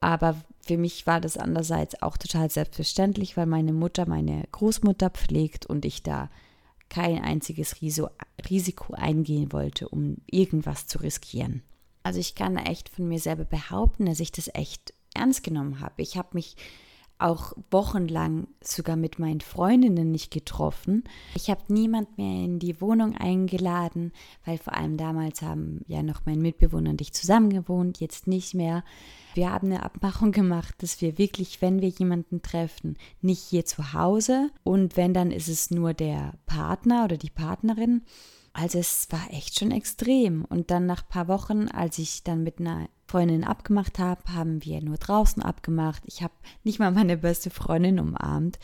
Aber 0.00 0.36
für 0.64 0.76
mich 0.76 1.06
war 1.06 1.20
das 1.20 1.36
andererseits 1.36 2.02
auch 2.02 2.16
total 2.16 2.50
selbstverständlich, 2.50 3.36
weil 3.36 3.46
meine 3.46 3.72
Mutter 3.72 4.08
meine 4.08 4.44
Großmutter 4.50 5.10
pflegt 5.10 5.66
und 5.66 5.84
ich 5.84 6.02
da 6.02 6.30
kein 6.88 7.22
einziges 7.22 7.76
Risiko 7.80 8.94
eingehen 8.94 9.52
wollte, 9.52 9.88
um 9.88 10.16
irgendwas 10.30 10.86
zu 10.86 10.98
riskieren. 10.98 11.62
Also 12.02 12.20
ich 12.20 12.34
kann 12.34 12.56
echt 12.56 12.88
von 12.88 13.08
mir 13.08 13.18
selber 13.18 13.44
behaupten, 13.44 14.06
dass 14.06 14.20
ich 14.20 14.32
das 14.32 14.50
echt 14.52 14.92
ernst 15.14 15.42
genommen 15.42 15.80
habe. 15.80 16.02
Ich 16.02 16.16
habe 16.16 16.30
mich 16.32 16.56
auch 17.22 17.52
wochenlang 17.70 18.46
sogar 18.60 18.96
mit 18.96 19.18
meinen 19.18 19.40
Freundinnen 19.40 20.10
nicht 20.10 20.30
getroffen. 20.30 21.04
Ich 21.34 21.50
habe 21.50 21.60
niemand 21.68 22.18
mehr 22.18 22.44
in 22.44 22.58
die 22.58 22.80
Wohnung 22.80 23.16
eingeladen, 23.16 24.12
weil 24.44 24.58
vor 24.58 24.74
allem 24.74 24.96
damals 24.96 25.42
haben 25.42 25.80
ja 25.86 26.02
noch 26.02 26.22
mein 26.26 26.40
Mitbewohner 26.40 26.90
und 26.90 27.00
ich 27.00 27.12
zusammen 27.12 27.50
jetzt 27.98 28.26
nicht 28.26 28.54
mehr. 28.54 28.84
Wir 29.34 29.50
haben 29.50 29.68
eine 29.68 29.82
Abmachung 29.82 30.32
gemacht, 30.32 30.74
dass 30.78 31.00
wir 31.00 31.18
wirklich, 31.18 31.62
wenn 31.62 31.80
wir 31.80 31.88
jemanden 31.88 32.42
treffen, 32.42 32.96
nicht 33.20 33.42
hier 33.42 33.64
zu 33.64 33.92
Hause 33.92 34.50
und 34.64 34.96
wenn, 34.96 35.14
dann 35.14 35.30
ist 35.30 35.48
es 35.48 35.70
nur 35.70 35.94
der 35.94 36.34
Partner 36.46 37.04
oder 37.04 37.16
die 37.16 37.30
Partnerin. 37.30 38.02
Also 38.54 38.78
es 38.78 39.10
war 39.10 39.30
echt 39.30 39.58
schon 39.58 39.70
extrem. 39.70 40.44
Und 40.44 40.70
dann 40.70 40.86
nach 40.86 41.02
ein 41.02 41.08
paar 41.08 41.28
Wochen, 41.28 41.68
als 41.68 41.98
ich 41.98 42.22
dann 42.22 42.42
mit 42.42 42.60
einer 42.60 42.88
Freundin 43.06 43.44
abgemacht 43.44 43.98
habe, 43.98 44.20
haben 44.32 44.64
wir 44.64 44.82
nur 44.82 44.96
draußen 44.96 45.42
abgemacht. 45.42 46.02
Ich 46.06 46.22
habe 46.22 46.34
nicht 46.64 46.78
mal 46.78 46.92
meine 46.92 47.16
beste 47.16 47.50
Freundin 47.50 47.98
umarmt. 47.98 48.58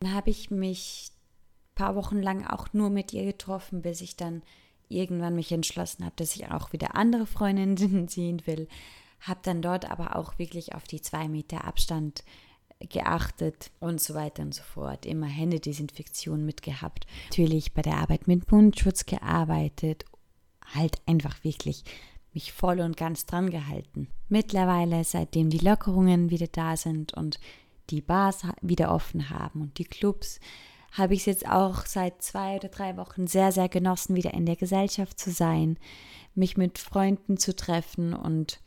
Dann 0.00 0.14
habe 0.14 0.30
ich 0.30 0.50
mich 0.50 1.10
ein 1.10 1.74
paar 1.74 1.96
Wochen 1.96 2.20
lang 2.20 2.46
auch 2.46 2.72
nur 2.72 2.90
mit 2.90 3.12
ihr 3.12 3.24
getroffen, 3.24 3.82
bis 3.82 4.00
ich 4.00 4.16
dann 4.16 4.42
irgendwann 4.88 5.34
mich 5.34 5.50
entschlossen 5.52 6.04
habe, 6.04 6.14
dass 6.16 6.36
ich 6.36 6.50
auch 6.50 6.72
wieder 6.72 6.94
andere 6.94 7.26
Freundinnen 7.26 7.76
sehen 8.08 8.42
will. 8.46 8.68
Habe 9.20 9.40
dann 9.42 9.62
dort 9.62 9.90
aber 9.90 10.16
auch 10.16 10.38
wirklich 10.38 10.74
auf 10.74 10.84
die 10.84 11.00
zwei 11.00 11.28
Meter 11.28 11.64
Abstand 11.64 12.24
geachtet 12.88 13.70
und 13.80 14.00
so 14.00 14.14
weiter 14.14 14.42
und 14.42 14.54
so 14.54 14.62
fort. 14.62 15.06
Immer 15.06 15.26
Händedesinfektion 15.26 16.44
mitgehabt. 16.44 17.06
Natürlich 17.30 17.72
bei 17.72 17.82
der 17.82 17.96
Arbeit 17.96 18.28
mit 18.28 18.50
Mundschutz 18.50 19.06
gearbeitet. 19.06 20.04
Halt 20.74 20.96
einfach 21.06 21.44
wirklich 21.44 21.84
mich 22.34 22.52
voll 22.52 22.80
und 22.80 22.96
ganz 22.96 23.26
dran 23.26 23.50
gehalten. 23.50 24.08
Mittlerweile, 24.28 25.04
seitdem 25.04 25.50
die 25.50 25.58
Lockerungen 25.58 26.30
wieder 26.30 26.46
da 26.46 26.76
sind 26.76 27.12
und 27.14 27.38
die 27.90 28.00
Bars 28.00 28.42
wieder 28.62 28.92
offen 28.94 29.30
haben 29.30 29.60
und 29.60 29.78
die 29.78 29.84
Clubs, 29.84 30.40
habe 30.92 31.14
ich 31.14 31.20
es 31.20 31.26
jetzt 31.26 31.48
auch 31.48 31.86
seit 31.86 32.22
zwei 32.22 32.56
oder 32.56 32.68
drei 32.68 32.96
Wochen 32.96 33.26
sehr, 33.26 33.50
sehr 33.52 33.68
genossen, 33.68 34.14
wieder 34.14 34.34
in 34.34 34.46
der 34.46 34.56
Gesellschaft 34.56 35.18
zu 35.18 35.30
sein, 35.30 35.78
mich 36.34 36.56
mit 36.56 36.78
Freunden 36.78 37.38
zu 37.38 37.56
treffen 37.56 38.14
und 38.14 38.60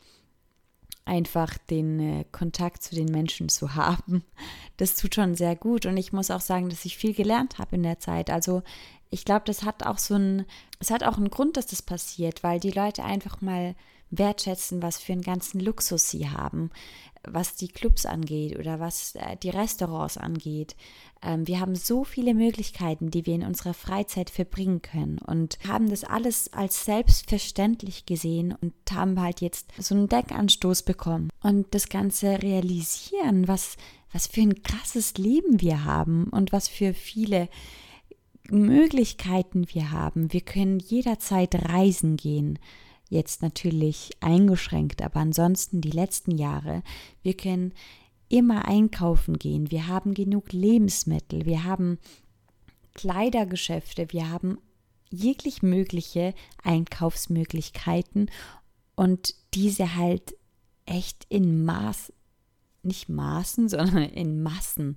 einfach 1.06 1.56
den 1.70 2.00
äh, 2.00 2.24
Kontakt 2.32 2.82
zu 2.82 2.94
den 2.94 3.06
Menschen 3.06 3.48
zu 3.48 3.74
haben. 3.74 4.22
Das 4.78 4.94
tut 4.94 5.14
schon 5.14 5.36
sehr 5.36 5.56
gut 5.56 5.86
und 5.86 5.96
ich 5.96 6.12
muss 6.12 6.30
auch 6.30 6.42
sagen, 6.42 6.68
dass 6.68 6.84
ich 6.84 6.98
viel 6.98 7.14
gelernt 7.14 7.56
habe 7.56 7.76
in 7.76 7.82
der 7.82 7.98
Zeit. 7.98 8.28
Also 8.28 8.62
ich 9.08 9.24
glaube, 9.24 9.44
das 9.46 9.62
hat 9.62 9.86
auch 9.86 9.96
so 9.96 10.16
ein, 10.16 10.44
es 10.80 10.90
hat 10.90 11.02
auch 11.02 11.16
einen 11.16 11.30
Grund, 11.30 11.56
dass 11.56 11.64
das 11.64 11.80
passiert, 11.80 12.42
weil 12.42 12.60
die 12.60 12.72
Leute 12.72 13.02
einfach 13.02 13.40
mal 13.40 13.74
wertschätzen, 14.10 14.82
was 14.82 14.98
für 14.98 15.12
einen 15.12 15.22
ganzen 15.22 15.60
Luxus 15.60 16.10
sie 16.10 16.28
haben, 16.28 16.70
was 17.26 17.54
die 17.56 17.68
Clubs 17.68 18.06
angeht 18.06 18.58
oder 18.58 18.80
was 18.80 19.14
äh, 19.14 19.36
die 19.42 19.50
Restaurants 19.50 20.16
angeht. 20.16 20.76
Ähm, 21.22 21.46
wir 21.46 21.60
haben 21.60 21.74
so 21.74 22.04
viele 22.04 22.34
Möglichkeiten, 22.34 23.10
die 23.10 23.26
wir 23.26 23.34
in 23.34 23.44
unserer 23.44 23.74
Freizeit 23.74 24.30
verbringen 24.30 24.82
können 24.82 25.18
und 25.18 25.58
haben 25.66 25.90
das 25.90 26.04
alles 26.04 26.52
als 26.52 26.84
selbstverständlich 26.84 28.06
gesehen 28.06 28.54
und 28.60 28.74
haben 28.92 29.20
halt 29.20 29.40
jetzt 29.40 29.72
so 29.78 29.94
einen 29.94 30.08
Denkanstoß 30.08 30.82
bekommen 30.82 31.30
und 31.42 31.74
das 31.74 31.88
Ganze 31.88 32.42
realisieren, 32.42 33.48
was, 33.48 33.76
was 34.12 34.26
für 34.26 34.42
ein 34.42 34.62
krasses 34.62 35.14
Leben 35.18 35.60
wir 35.60 35.84
haben 35.84 36.28
und 36.28 36.52
was 36.52 36.68
für 36.68 36.94
viele 36.94 37.48
Möglichkeiten 38.48 39.66
wir 39.72 39.90
haben. 39.90 40.32
Wir 40.32 40.40
können 40.40 40.78
jederzeit 40.78 41.54
reisen 41.68 42.16
gehen. 42.16 42.58
Jetzt 43.08 43.42
natürlich 43.42 44.10
eingeschränkt, 44.20 45.02
aber 45.02 45.20
ansonsten 45.20 45.80
die 45.80 45.90
letzten 45.90 46.36
Jahre. 46.36 46.82
Wir 47.22 47.34
können 47.34 47.72
immer 48.28 48.66
einkaufen 48.66 49.38
gehen. 49.38 49.70
Wir 49.70 49.86
haben 49.86 50.14
genug 50.14 50.52
Lebensmittel. 50.52 51.46
Wir 51.46 51.64
haben 51.64 51.98
Kleidergeschäfte. 52.94 54.12
Wir 54.12 54.30
haben 54.30 54.58
jeglich 55.10 55.62
mögliche 55.62 56.34
Einkaufsmöglichkeiten 56.62 58.30
und 58.96 59.34
diese 59.54 59.94
halt 59.94 60.34
echt 60.86 61.26
in 61.28 61.64
Maß, 61.64 62.12
nicht 62.82 63.08
Maßen, 63.08 63.68
sondern 63.68 64.04
in 64.04 64.42
Massen. 64.42 64.96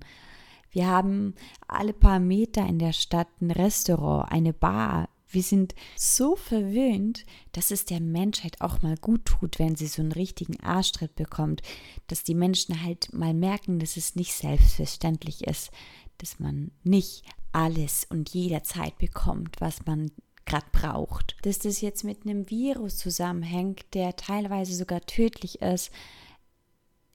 Wir 0.70 0.86
haben 0.86 1.34
alle 1.66 1.92
paar 1.92 2.20
Meter 2.20 2.66
in 2.66 2.78
der 2.78 2.92
Stadt 2.92 3.28
ein 3.40 3.50
Restaurant, 3.50 4.30
eine 4.30 4.52
Bar. 4.52 5.08
Wir 5.30 5.42
sind 5.42 5.74
so 5.96 6.36
verwöhnt, 6.36 7.24
dass 7.52 7.70
es 7.70 7.84
der 7.84 8.00
Menschheit 8.00 8.60
auch 8.60 8.82
mal 8.82 8.96
gut 8.96 9.24
tut, 9.24 9.58
wenn 9.58 9.76
sie 9.76 9.86
so 9.86 10.02
einen 10.02 10.12
richtigen 10.12 10.58
Arschtritt 10.60 11.14
bekommt, 11.14 11.62
dass 12.08 12.24
die 12.24 12.34
Menschen 12.34 12.82
halt 12.82 13.12
mal 13.12 13.34
merken, 13.34 13.78
dass 13.78 13.96
es 13.96 14.16
nicht 14.16 14.34
selbstverständlich 14.34 15.46
ist, 15.46 15.70
dass 16.18 16.38
man 16.38 16.70
nicht 16.82 17.24
alles 17.52 18.06
und 18.08 18.30
jederzeit 18.30 18.98
bekommt, 18.98 19.60
was 19.60 19.86
man 19.86 20.10
gerade 20.46 20.66
braucht. 20.72 21.36
Dass 21.42 21.58
das 21.58 21.80
jetzt 21.80 22.04
mit 22.04 22.24
einem 22.24 22.50
Virus 22.50 22.96
zusammenhängt, 22.98 23.84
der 23.94 24.16
teilweise 24.16 24.74
sogar 24.74 25.00
tödlich 25.02 25.62
ist, 25.62 25.90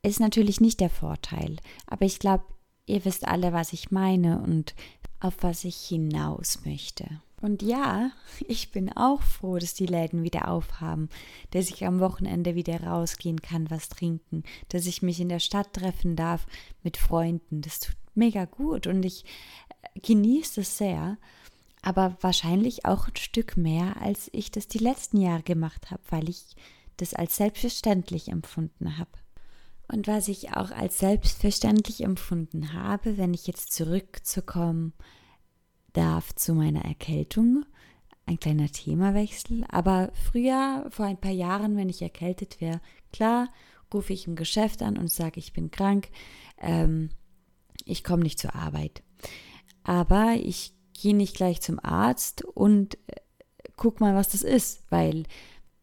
ist 0.03 0.19
natürlich 0.19 0.61
nicht 0.61 0.79
der 0.79 0.89
Vorteil. 0.89 1.57
Aber 1.87 2.05
ich 2.05 2.19
glaube, 2.19 2.45
Ihr 2.87 3.03
wisst 3.05 3.27
alle, 3.27 3.51
was 3.51 3.73
ich 3.73 3.91
meine 3.91 4.41
und 4.41 4.75
auf 5.19 5.35
was 5.41 5.63
ich 5.63 5.77
hinaus 5.77 6.65
möchte. 6.65 7.21
Und 7.41 7.61
ja, 7.61 8.11
ich 8.47 8.71
bin 8.71 8.91
auch 8.91 9.21
froh, 9.21 9.57
dass 9.57 9.73
die 9.73 9.85
Läden 9.85 10.23
wieder 10.23 10.47
aufhaben, 10.49 11.09
dass 11.51 11.69
ich 11.69 11.85
am 11.85 11.99
Wochenende 11.99 12.55
wieder 12.55 12.81
rausgehen 12.83 13.41
kann, 13.41 13.69
was 13.69 13.89
trinken, 13.89 14.43
dass 14.69 14.85
ich 14.85 15.01
mich 15.01 15.19
in 15.19 15.29
der 15.29 15.39
Stadt 15.39 15.73
treffen 15.73 16.15
darf 16.15 16.45
mit 16.83 16.97
Freunden. 16.97 17.61
Das 17.61 17.79
tut 17.79 17.95
mega 18.13 18.45
gut 18.45 18.87
und 18.87 19.03
ich 19.03 19.25
äh, 19.95 19.99
genieße 19.99 20.61
es 20.61 20.77
sehr, 20.77 21.17
aber 21.81 22.17
wahrscheinlich 22.21 22.85
auch 22.85 23.07
ein 23.07 23.15
Stück 23.15 23.57
mehr, 23.57 24.01
als 24.01 24.29
ich 24.31 24.51
das 24.51 24.67
die 24.67 24.79
letzten 24.79 25.21
Jahre 25.21 25.43
gemacht 25.43 25.91
habe, 25.91 26.01
weil 26.09 26.29
ich 26.29 26.55
das 26.97 27.13
als 27.13 27.35
selbstverständlich 27.35 28.29
empfunden 28.29 28.97
habe. 28.97 29.11
Und 29.87 30.07
was 30.07 30.27
ich 30.29 30.53
auch 30.55 30.71
als 30.71 30.97
selbstverständlich 30.97 32.01
empfunden 32.01 32.73
habe, 32.73 33.17
wenn 33.17 33.35
ich 33.35 33.45
jetzt 33.45 33.71
zurückzukommen 33.73 34.93
darf 35.95 36.33
zu 36.35 36.53
meiner 36.53 36.85
Erkältung, 36.85 37.65
ein 38.25 38.39
kleiner 38.39 38.69
Themawechsel, 38.69 39.65
aber 39.69 40.11
früher, 40.13 40.87
vor 40.89 41.05
ein 41.05 41.19
paar 41.19 41.31
Jahren, 41.31 41.77
wenn 41.77 41.89
ich 41.89 42.01
erkältet 42.01 42.59
wäre, 42.59 42.81
klar, 43.13 43.49
rufe 43.93 44.13
ich 44.13 44.27
im 44.27 44.35
Geschäft 44.35 44.81
an 44.81 44.97
und 44.97 45.11
sage, 45.11 45.39
ich 45.39 45.53
bin 45.53 45.71
krank, 45.71 46.09
ähm, 46.59 47.09
ich 47.85 48.03
komme 48.03 48.23
nicht 48.23 48.39
zur 48.39 48.55
Arbeit. 48.55 49.03
Aber 49.83 50.35
ich 50.41 50.73
gehe 50.93 51.15
nicht 51.15 51.35
gleich 51.35 51.61
zum 51.61 51.79
Arzt 51.79 52.43
und 52.43 52.95
äh, 53.07 53.21
guck 53.75 53.99
mal, 53.99 54.15
was 54.15 54.29
das 54.29 54.41
ist, 54.41 54.83
weil 54.89 55.23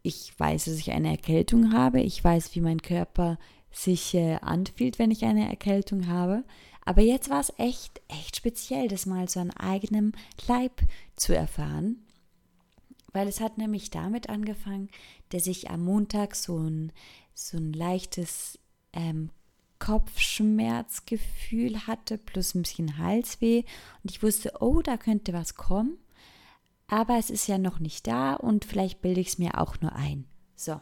ich 0.02 0.32
weiß, 0.38 0.64
dass 0.64 0.74
ich 0.74 0.90
eine 0.90 1.10
Erkältung 1.10 1.72
habe. 1.72 2.00
Ich 2.00 2.22
weiß, 2.22 2.54
wie 2.54 2.60
mein 2.60 2.82
Körper 2.82 3.38
sich 3.70 4.14
äh, 4.14 4.36
anfühlt, 4.42 4.98
wenn 4.98 5.10
ich 5.10 5.24
eine 5.24 5.48
Erkältung 5.48 6.08
habe. 6.08 6.44
Aber 6.84 7.00
jetzt 7.00 7.30
war 7.30 7.40
es 7.40 7.52
echt, 7.58 8.00
echt 8.08 8.36
speziell, 8.36 8.88
das 8.88 9.06
mal 9.06 9.28
so 9.28 9.40
an 9.40 9.52
eigenem 9.52 10.12
Leib 10.48 10.82
zu 11.16 11.34
erfahren. 11.34 12.04
Weil 13.12 13.28
es 13.28 13.40
hat 13.40 13.58
nämlich 13.58 13.90
damit 13.90 14.28
angefangen, 14.28 14.88
dass 15.28 15.46
ich 15.46 15.70
am 15.70 15.84
Montag 15.84 16.34
so 16.34 16.58
ein, 16.58 16.92
so 17.34 17.58
ein 17.58 17.72
leichtes 17.72 18.58
ähm, 18.92 19.30
Kopfschmerzgefühl 19.78 21.86
hatte, 21.86 22.18
plus 22.18 22.54
ein 22.54 22.62
bisschen 22.62 22.98
Halsweh. 22.98 23.64
Und 24.02 24.10
ich 24.10 24.22
wusste, 24.22 24.54
oh, 24.60 24.80
da 24.80 24.96
könnte 24.96 25.32
was 25.32 25.54
kommen. 25.54 25.98
Aber 26.88 27.18
es 27.18 27.30
ist 27.30 27.48
ja 27.48 27.58
noch 27.58 27.78
nicht 27.78 28.06
da 28.06 28.34
und 28.34 28.64
vielleicht 28.64 29.02
bilde 29.02 29.20
ich 29.20 29.28
es 29.28 29.38
mir 29.38 29.60
auch 29.60 29.80
nur 29.80 29.94
ein. 29.94 30.24
So. 30.56 30.80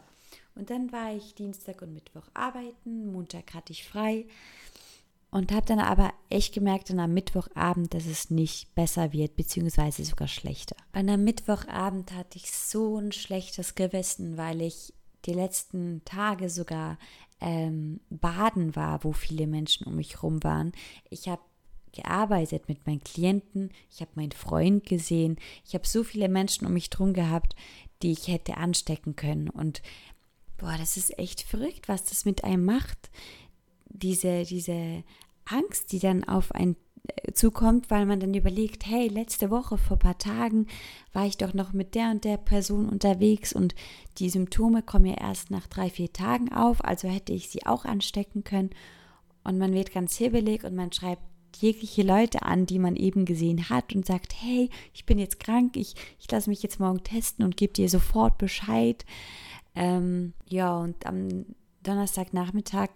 Und 0.55 0.69
dann 0.69 0.91
war 0.91 1.15
ich 1.15 1.35
Dienstag 1.35 1.81
und 1.81 1.93
Mittwoch 1.93 2.27
arbeiten, 2.33 3.11
Montag 3.11 3.53
hatte 3.53 3.71
ich 3.71 3.87
frei 3.87 4.25
und 5.31 5.53
habe 5.53 5.65
dann 5.65 5.79
aber 5.79 6.13
echt 6.29 6.53
gemerkt 6.53 6.89
dann 6.89 6.99
am 6.99 7.13
Mittwochabend, 7.13 7.93
dass 7.93 8.05
es 8.05 8.29
nicht 8.29 8.75
besser 8.75 9.13
wird, 9.13 9.37
beziehungsweise 9.37 10.03
sogar 10.03 10.27
schlechter. 10.27 10.75
Und 10.93 11.09
am 11.09 11.23
Mittwochabend 11.23 12.11
hatte 12.11 12.37
ich 12.37 12.51
so 12.51 12.97
ein 12.97 13.13
schlechtes 13.13 13.75
Gewissen, 13.75 14.37
weil 14.37 14.61
ich 14.61 14.93
die 15.25 15.33
letzten 15.33 16.01
Tage 16.03 16.49
sogar 16.49 16.97
ähm, 17.39 18.01
baden 18.09 18.75
war, 18.75 19.03
wo 19.03 19.13
viele 19.13 19.47
Menschen 19.47 19.87
um 19.87 19.95
mich 19.95 20.15
herum 20.15 20.43
waren. 20.43 20.73
Ich 21.09 21.29
habe 21.29 21.41
gearbeitet 21.93 22.67
mit 22.67 22.85
meinen 22.85 23.03
Klienten, 23.03 23.71
ich 23.89 24.01
habe 24.01 24.11
meinen 24.15 24.31
Freund 24.31 24.85
gesehen, 24.85 25.37
ich 25.65 25.73
habe 25.73 25.87
so 25.87 26.03
viele 26.03 26.29
Menschen 26.29 26.65
um 26.65 26.73
mich 26.73 26.89
drum 26.89 27.13
gehabt, 27.13 27.55
die 28.01 28.11
ich 28.11 28.27
hätte 28.27 28.57
anstecken 28.57 29.15
können. 29.15 29.49
Und 29.49 29.81
boah, 30.57 30.75
das 30.77 30.97
ist 30.97 31.17
echt 31.17 31.41
verrückt, 31.41 31.87
was 31.87 32.03
das 32.03 32.25
mit 32.25 32.43
einem 32.43 32.65
macht. 32.65 33.09
Diese, 33.93 34.43
diese 34.43 35.03
Angst, 35.45 35.91
die 35.91 35.99
dann 35.99 36.23
auf 36.23 36.53
einen 36.53 36.75
äh, 37.07 37.33
zukommt, 37.33 37.89
weil 37.89 38.05
man 38.05 38.19
dann 38.19 38.33
überlegt, 38.33 38.85
hey, 38.85 39.07
letzte 39.07 39.49
Woche 39.49 39.77
vor 39.77 39.97
ein 39.97 40.01
paar 40.01 40.17
Tagen 40.17 40.67
war 41.13 41.25
ich 41.25 41.37
doch 41.37 41.53
noch 41.53 41.73
mit 41.73 41.95
der 41.95 42.11
und 42.11 42.23
der 42.23 42.37
Person 42.37 42.87
unterwegs 42.87 43.53
und 43.53 43.75
die 44.17 44.29
Symptome 44.29 44.81
kommen 44.83 45.05
ja 45.05 45.15
erst 45.15 45.51
nach 45.51 45.67
drei, 45.67 45.89
vier 45.89 46.13
Tagen 46.13 46.53
auf, 46.53 46.83
also 46.83 47.07
hätte 47.07 47.33
ich 47.33 47.49
sie 47.49 47.65
auch 47.65 47.85
anstecken 47.85 48.43
können. 48.43 48.69
Und 49.43 49.57
man 49.57 49.73
wird 49.73 49.91
ganz 49.91 50.15
hibbelig 50.17 50.63
und 50.63 50.75
man 50.75 50.91
schreibt 50.91 51.23
jegliche 51.59 52.03
Leute 52.03 52.43
an, 52.43 52.65
die 52.65 52.79
man 52.79 52.95
eben 52.95 53.25
gesehen 53.25 53.69
hat 53.69 53.93
und 53.95 54.05
sagt, 54.05 54.33
hey, 54.39 54.69
ich 54.93 55.05
bin 55.05 55.19
jetzt 55.19 55.39
krank, 55.39 55.75
ich, 55.75 55.95
ich 56.19 56.29
lasse 56.31 56.49
mich 56.49 56.63
jetzt 56.63 56.79
morgen 56.79 57.03
testen 57.03 57.43
und 57.43 57.57
gebe 57.57 57.73
dir 57.73 57.89
sofort 57.89 58.37
Bescheid. 58.37 59.05
Ähm, 59.75 60.33
ja, 60.47 60.77
und 60.77 61.05
am 61.05 61.45
Donnerstagnachmittag 61.83 62.89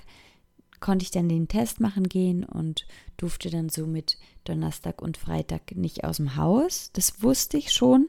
konnte 0.86 1.02
ich 1.02 1.10
dann 1.10 1.28
den 1.28 1.48
Test 1.48 1.80
machen 1.80 2.08
gehen 2.08 2.44
und 2.44 2.86
durfte 3.18 3.50
dann 3.50 3.70
somit 3.70 4.20
Donnerstag 4.44 5.02
und 5.02 5.18
Freitag 5.18 5.76
nicht 5.76 6.04
aus 6.04 6.18
dem 6.18 6.36
Haus. 6.36 6.92
Das 6.94 7.24
wusste 7.24 7.58
ich 7.58 7.72
schon. 7.72 8.08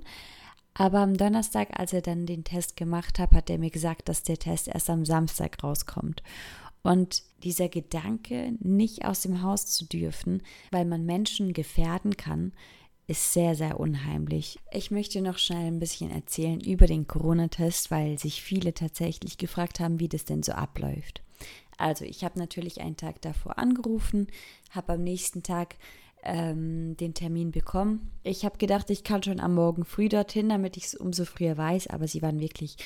Aber 0.74 0.98
am 0.98 1.16
Donnerstag, 1.16 1.68
als 1.80 1.94
er 1.94 2.02
dann 2.02 2.26
den 2.26 2.44
Test 2.44 2.76
gemacht 2.76 3.18
hat, 3.18 3.32
hat 3.32 3.48
er 3.48 3.56
mir 3.56 3.70
gesagt, 3.70 4.10
dass 4.10 4.24
der 4.24 4.36
Test 4.36 4.68
erst 4.68 4.90
am 4.90 5.06
Samstag 5.06 5.64
rauskommt. 5.64 6.22
Und 6.82 7.22
dieser 7.44 7.70
Gedanke, 7.70 8.52
nicht 8.60 9.06
aus 9.06 9.22
dem 9.22 9.40
Haus 9.40 9.64
zu 9.64 9.86
dürfen, 9.86 10.42
weil 10.70 10.84
man 10.84 11.06
Menschen 11.06 11.54
gefährden 11.54 12.18
kann, 12.18 12.52
ist 13.06 13.32
sehr, 13.32 13.54
sehr 13.54 13.80
unheimlich. 13.80 14.58
Ich 14.70 14.90
möchte 14.90 15.22
noch 15.22 15.38
schnell 15.38 15.68
ein 15.68 15.78
bisschen 15.78 16.10
erzählen 16.10 16.60
über 16.60 16.86
den 16.86 17.06
Corona-Test, 17.06 17.90
weil 17.90 18.18
sich 18.18 18.42
viele 18.42 18.74
tatsächlich 18.74 19.38
gefragt 19.38 19.80
haben, 19.80 19.98
wie 19.98 20.08
das 20.08 20.26
denn 20.26 20.42
so 20.42 20.52
abläuft. 20.52 21.22
Also 21.76 22.04
ich 22.04 22.24
habe 22.24 22.38
natürlich 22.38 22.80
einen 22.80 22.96
Tag 22.96 23.20
davor 23.22 23.58
angerufen, 23.58 24.28
habe 24.70 24.94
am 24.94 25.02
nächsten 25.02 25.42
Tag 25.42 25.76
ähm, 26.22 26.96
den 26.96 27.14
Termin 27.14 27.52
bekommen. 27.52 28.10
Ich 28.22 28.44
habe 28.44 28.58
gedacht, 28.58 28.90
ich 28.90 29.04
kann 29.04 29.22
schon 29.22 29.40
am 29.40 29.54
Morgen 29.54 29.84
früh 29.84 30.08
dorthin, 30.08 30.48
damit 30.48 30.76
ich 30.76 30.86
es 30.86 30.94
umso 30.94 31.24
früher 31.24 31.56
weiß, 31.56 31.88
aber 31.88 32.08
sie 32.08 32.22
waren 32.22 32.40
wirklich 32.40 32.76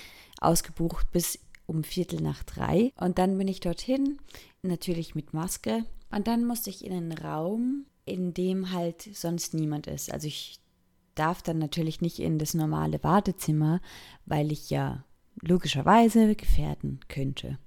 ausgebucht 0.41 1.11
bis 1.11 1.39
um 1.67 1.85
Viertel 1.85 2.21
nach 2.21 2.43
drei. 2.43 2.93
Und 2.97 3.19
dann 3.19 3.39
bin 3.39 3.49
ich 3.49 3.61
dorthin, 3.61 4.19
natürlich 4.63 5.15
mit 5.15 5.33
Maske. 5.33 5.85
Und 6.11 6.27
dann 6.27 6.45
musste 6.45 6.71
ich 6.71 6.85
in 6.85 6.93
einen 6.93 7.13
Raum, 7.13 7.87
in 8.05 8.35
dem 8.35 8.73
halt 8.73 9.09
sonst 9.13 9.55
niemand 9.55 9.87
ist. 9.87 10.13
Also 10.13 10.27
ich 10.27 10.59
darf 11.15 11.43
dann 11.43 11.59
natürlich 11.59 12.01
nicht 12.01 12.19
in 12.19 12.39
das 12.39 12.55
normale 12.55 13.03
Wartezimmer, 13.03 13.81
weil 14.27 14.53
ich 14.53 14.71
ja 14.71 15.05
logischerweise 15.41 16.35
gefährden 16.35 17.01
könnte. 17.09 17.59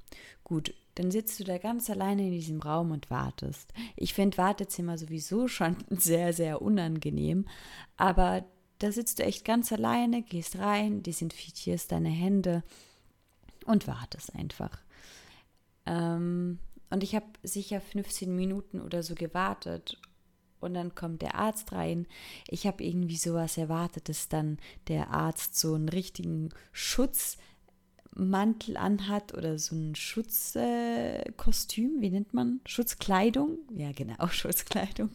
Gut, 0.43 0.73
dann 0.95 1.11
sitzt 1.11 1.39
du 1.39 1.43
da 1.43 1.57
ganz 1.57 1.89
alleine 1.89 2.25
in 2.27 2.31
diesem 2.31 2.61
Raum 2.61 2.91
und 2.91 3.09
wartest. 3.09 3.73
Ich 3.95 4.13
finde 4.13 4.37
Wartezimmer 4.37 4.97
sowieso 4.97 5.47
schon 5.47 5.77
sehr, 5.89 6.33
sehr 6.33 6.61
unangenehm, 6.61 7.47
aber 7.97 8.45
da 8.79 8.91
sitzt 8.91 9.19
du 9.19 9.23
echt 9.23 9.45
ganz 9.45 9.71
alleine, 9.71 10.23
gehst 10.23 10.57
rein, 10.57 11.03
desinfizierst 11.03 11.91
deine 11.91 12.09
Hände 12.09 12.63
und 13.65 13.87
wartest 13.87 14.35
einfach. 14.35 14.81
Ähm, 15.85 16.59
und 16.89 17.03
ich 17.03 17.15
habe 17.15 17.25
sicher 17.43 17.81
15 17.81 18.35
Minuten 18.35 18.81
oder 18.81 19.01
so 19.03 19.15
gewartet 19.15 19.97
und 20.59 20.73
dann 20.73 20.95
kommt 20.95 21.21
der 21.21 21.35
Arzt 21.35 21.71
rein. 21.71 22.07
Ich 22.47 22.65
habe 22.67 22.83
irgendwie 22.83 23.17
sowas 23.17 23.57
erwartet, 23.57 24.09
dass 24.09 24.29
dann 24.29 24.57
der 24.87 25.09
Arzt 25.11 25.57
so 25.57 25.73
einen 25.73 25.89
richtigen 25.89 26.49
Schutzmantel 28.13 28.77
anhat 28.77 29.33
oder 29.33 29.57
so 29.57 29.75
ein 29.75 29.95
Schutzkostüm, 29.95 31.97
äh, 31.97 32.01
wie 32.01 32.09
nennt 32.09 32.33
man? 32.33 32.61
Schutzkleidung? 32.65 33.57
Ja, 33.75 33.91
genau, 33.91 34.27
Schutzkleidung. 34.29 35.09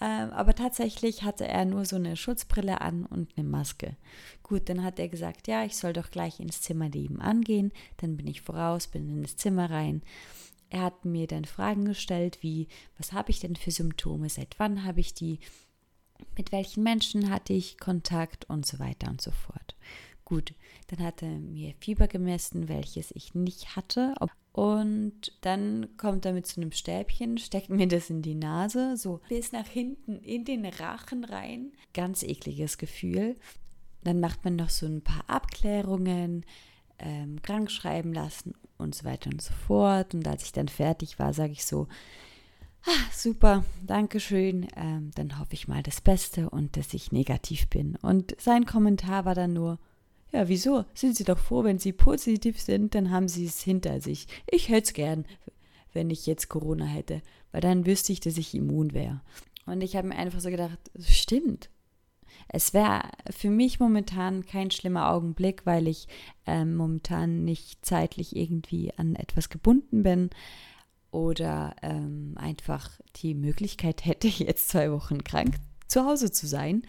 Ähm, 0.00 0.30
aber 0.30 0.54
tatsächlich 0.54 1.24
hatte 1.24 1.46
er 1.46 1.64
nur 1.64 1.84
so 1.84 1.96
eine 1.96 2.16
Schutzbrille 2.16 2.80
an 2.80 3.04
und 3.04 3.36
eine 3.36 3.46
Maske. 3.46 3.96
Gut, 4.42 4.68
dann 4.68 4.84
hat 4.84 4.98
er 4.98 5.08
gesagt, 5.08 5.48
ja, 5.48 5.64
ich 5.64 5.76
soll 5.76 5.92
doch 5.92 6.10
gleich 6.10 6.40
ins 6.40 6.62
Zimmer 6.62 6.88
nebenan 6.88 7.42
gehen. 7.42 7.72
Dann 7.96 8.16
bin 8.16 8.28
ich 8.28 8.42
voraus, 8.42 8.86
bin 8.86 9.08
in 9.08 9.22
das 9.22 9.36
Zimmer 9.36 9.70
rein. 9.70 10.02
Er 10.70 10.82
hat 10.82 11.04
mir 11.04 11.26
dann 11.26 11.46
Fragen 11.46 11.84
gestellt, 11.84 12.38
wie, 12.42 12.68
was 12.96 13.12
habe 13.12 13.30
ich 13.30 13.40
denn 13.40 13.56
für 13.56 13.70
Symptome, 13.70 14.28
seit 14.28 14.58
wann 14.58 14.84
habe 14.84 15.00
ich 15.00 15.14
die, 15.14 15.40
mit 16.36 16.52
welchen 16.52 16.82
Menschen 16.82 17.30
hatte 17.30 17.54
ich 17.54 17.78
Kontakt 17.78 18.48
und 18.48 18.66
so 18.66 18.78
weiter 18.78 19.08
und 19.08 19.20
so 19.20 19.30
fort. 19.30 19.76
Gut, 20.24 20.52
dann 20.88 21.04
hat 21.04 21.22
er 21.22 21.38
mir 21.38 21.74
Fieber 21.80 22.08
gemessen, 22.08 22.68
welches 22.68 23.10
ich 23.12 23.34
nicht 23.34 23.76
hatte. 23.76 24.14
Und 24.52 25.32
dann 25.42 25.96
kommt 25.98 26.24
er 26.24 26.32
mit 26.32 26.46
so 26.46 26.60
einem 26.60 26.72
Stäbchen, 26.72 27.38
steckt 27.38 27.68
mir 27.68 27.86
das 27.86 28.10
in 28.10 28.22
die 28.22 28.34
Nase, 28.34 28.96
so 28.96 29.20
bis 29.28 29.52
nach 29.52 29.68
hinten 29.68 30.16
in 30.16 30.44
den 30.44 30.64
Rachen 30.64 31.24
rein. 31.24 31.72
Ganz 31.92 32.22
ekliges 32.22 32.78
Gefühl. 32.78 33.36
Dann 34.02 34.18
macht 34.18 34.44
man 34.44 34.56
noch 34.56 34.70
so 34.70 34.86
ein 34.86 35.02
paar 35.02 35.28
Abklärungen, 35.28 36.44
ähm, 36.98 37.40
krank 37.42 37.70
schreiben 37.70 38.12
lassen 38.12 38.54
und 38.78 38.94
so 38.94 39.04
weiter 39.04 39.30
und 39.30 39.42
so 39.42 39.52
fort. 39.52 40.14
Und 40.14 40.26
als 40.26 40.44
ich 40.44 40.52
dann 40.52 40.68
fertig 40.68 41.18
war, 41.18 41.34
sage 41.34 41.52
ich 41.52 41.66
so, 41.66 41.86
ah, 42.86 43.10
super, 43.12 43.64
danke 43.86 44.20
schön. 44.20 44.68
Ähm, 44.74 45.10
dann 45.14 45.38
hoffe 45.38 45.52
ich 45.52 45.68
mal 45.68 45.82
das 45.82 46.00
Beste 46.00 46.48
und 46.48 46.78
dass 46.78 46.94
ich 46.94 47.12
negativ 47.12 47.68
bin. 47.68 47.96
Und 47.96 48.34
sein 48.40 48.64
Kommentar 48.64 49.26
war 49.26 49.34
dann 49.34 49.52
nur, 49.52 49.78
ja, 50.32 50.48
wieso? 50.48 50.84
Sind 50.94 51.16
Sie 51.16 51.24
doch 51.24 51.38
froh, 51.38 51.64
wenn 51.64 51.78
Sie 51.78 51.92
positiv 51.92 52.60
sind, 52.60 52.94
dann 52.94 53.10
haben 53.10 53.28
Sie 53.28 53.46
es 53.46 53.62
hinter 53.62 54.00
sich. 54.00 54.26
Ich 54.46 54.68
hätte 54.68 54.88
es 54.88 54.92
gern, 54.92 55.24
wenn 55.92 56.10
ich 56.10 56.26
jetzt 56.26 56.48
Corona 56.48 56.84
hätte, 56.84 57.22
weil 57.52 57.60
dann 57.60 57.86
wüsste 57.86 58.12
ich, 58.12 58.20
dass 58.20 58.36
ich 58.36 58.54
immun 58.54 58.92
wäre. 58.92 59.22
Und 59.66 59.82
ich 59.82 59.96
habe 59.96 60.08
mir 60.08 60.16
einfach 60.16 60.40
so 60.40 60.50
gedacht, 60.50 60.78
stimmt. 61.00 61.70
Es 62.48 62.72
wäre 62.72 63.02
für 63.30 63.50
mich 63.50 63.80
momentan 63.80 64.44
kein 64.46 64.70
schlimmer 64.70 65.10
Augenblick, 65.10 65.66
weil 65.66 65.88
ich 65.88 66.08
äh, 66.46 66.64
momentan 66.64 67.44
nicht 67.44 67.84
zeitlich 67.84 68.36
irgendwie 68.36 68.92
an 68.96 69.16
etwas 69.16 69.48
gebunden 69.48 70.02
bin 70.02 70.30
oder 71.10 71.74
ähm, 71.82 72.34
einfach 72.36 73.00
die 73.16 73.34
Möglichkeit 73.34 74.04
hätte, 74.04 74.28
jetzt 74.28 74.68
zwei 74.68 74.92
Wochen 74.92 75.24
krank 75.24 75.56
zu 75.88 76.04
Hause 76.04 76.30
zu 76.30 76.46
sein 76.46 76.82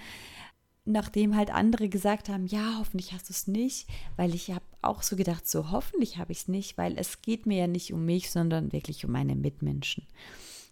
nachdem 0.89 1.35
halt 1.35 1.51
andere 1.51 1.87
gesagt 1.87 2.29
haben, 2.29 2.47
ja, 2.47 2.77
hoffentlich 2.79 3.13
hast 3.13 3.29
du 3.29 3.33
es 3.33 3.47
nicht, 3.47 3.87
weil 4.17 4.33
ich 4.33 4.49
habe 4.51 4.65
auch 4.81 5.03
so 5.03 5.15
gedacht, 5.15 5.47
so 5.47 5.71
hoffentlich 5.71 6.17
habe 6.17 6.31
ich 6.31 6.39
es 6.39 6.47
nicht, 6.47 6.77
weil 6.77 6.97
es 6.97 7.21
geht 7.21 7.45
mir 7.45 7.59
ja 7.59 7.67
nicht 7.67 7.93
um 7.93 8.05
mich, 8.05 8.31
sondern 8.31 8.71
wirklich 8.71 9.05
um 9.05 9.11
meine 9.11 9.35
Mitmenschen. 9.35 10.05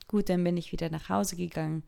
Gut, 0.08 0.30
dann 0.30 0.43
bin 0.43 0.58
ich 0.58 0.71
wieder 0.71 0.89
nach 0.89 1.10
Hause 1.10 1.36
gegangen 1.36 1.84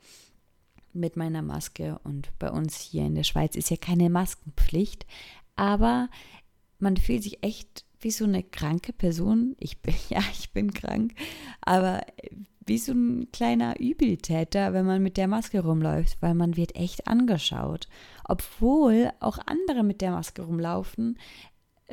mit 0.93 1.15
meiner 1.15 1.41
Maske 1.41 1.99
und 2.03 2.29
bei 2.39 2.51
uns 2.51 2.77
hier 2.77 3.05
in 3.05 3.15
der 3.15 3.23
Schweiz 3.23 3.55
ist 3.55 3.69
ja 3.69 3.77
keine 3.77 4.09
Maskenpflicht, 4.09 5.05
aber 5.55 6.09
man 6.77 6.97
fühlt 6.97 7.23
sich 7.23 7.43
echt 7.43 7.85
wie 7.99 8.11
so 8.11 8.25
eine 8.25 8.43
kranke 8.43 8.93
Person. 8.93 9.55
Ich 9.59 9.81
bin, 9.81 9.95
ja, 10.09 10.21
ich 10.33 10.51
bin 10.51 10.73
krank, 10.73 11.13
aber 11.61 12.01
wie 12.69 12.77
so 12.77 12.93
ein 12.93 13.29
kleiner 13.33 13.79
Übeltäter, 13.79 14.71
wenn 14.71 14.85
man 14.85 15.03
mit 15.03 15.17
der 15.17 15.27
Maske 15.27 15.61
rumläuft, 15.61 16.21
weil 16.21 16.35
man 16.35 16.55
wird 16.55 16.75
echt 16.75 17.07
angeschaut. 17.07 17.89
Obwohl 18.23 19.11
auch 19.19 19.39
andere 19.45 19.83
mit 19.83 19.99
der 19.99 20.11
Maske 20.11 20.43
rumlaufen, 20.43 21.17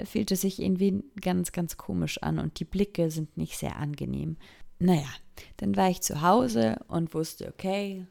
fühlt 0.04 0.30
es 0.30 0.42
sich 0.42 0.60
irgendwie 0.60 1.02
ganz, 1.20 1.52
ganz 1.52 1.76
komisch 1.76 2.22
an 2.22 2.38
und 2.38 2.60
die 2.60 2.64
Blicke 2.64 3.10
sind 3.10 3.36
nicht 3.36 3.56
sehr 3.56 3.76
angenehm. 3.76 4.36
Naja, 4.78 5.08
dann 5.56 5.76
war 5.76 5.90
ich 5.90 6.02
zu 6.02 6.20
Hause 6.20 6.76
und 6.88 7.14
wusste, 7.14 7.48
okay, 7.48 8.06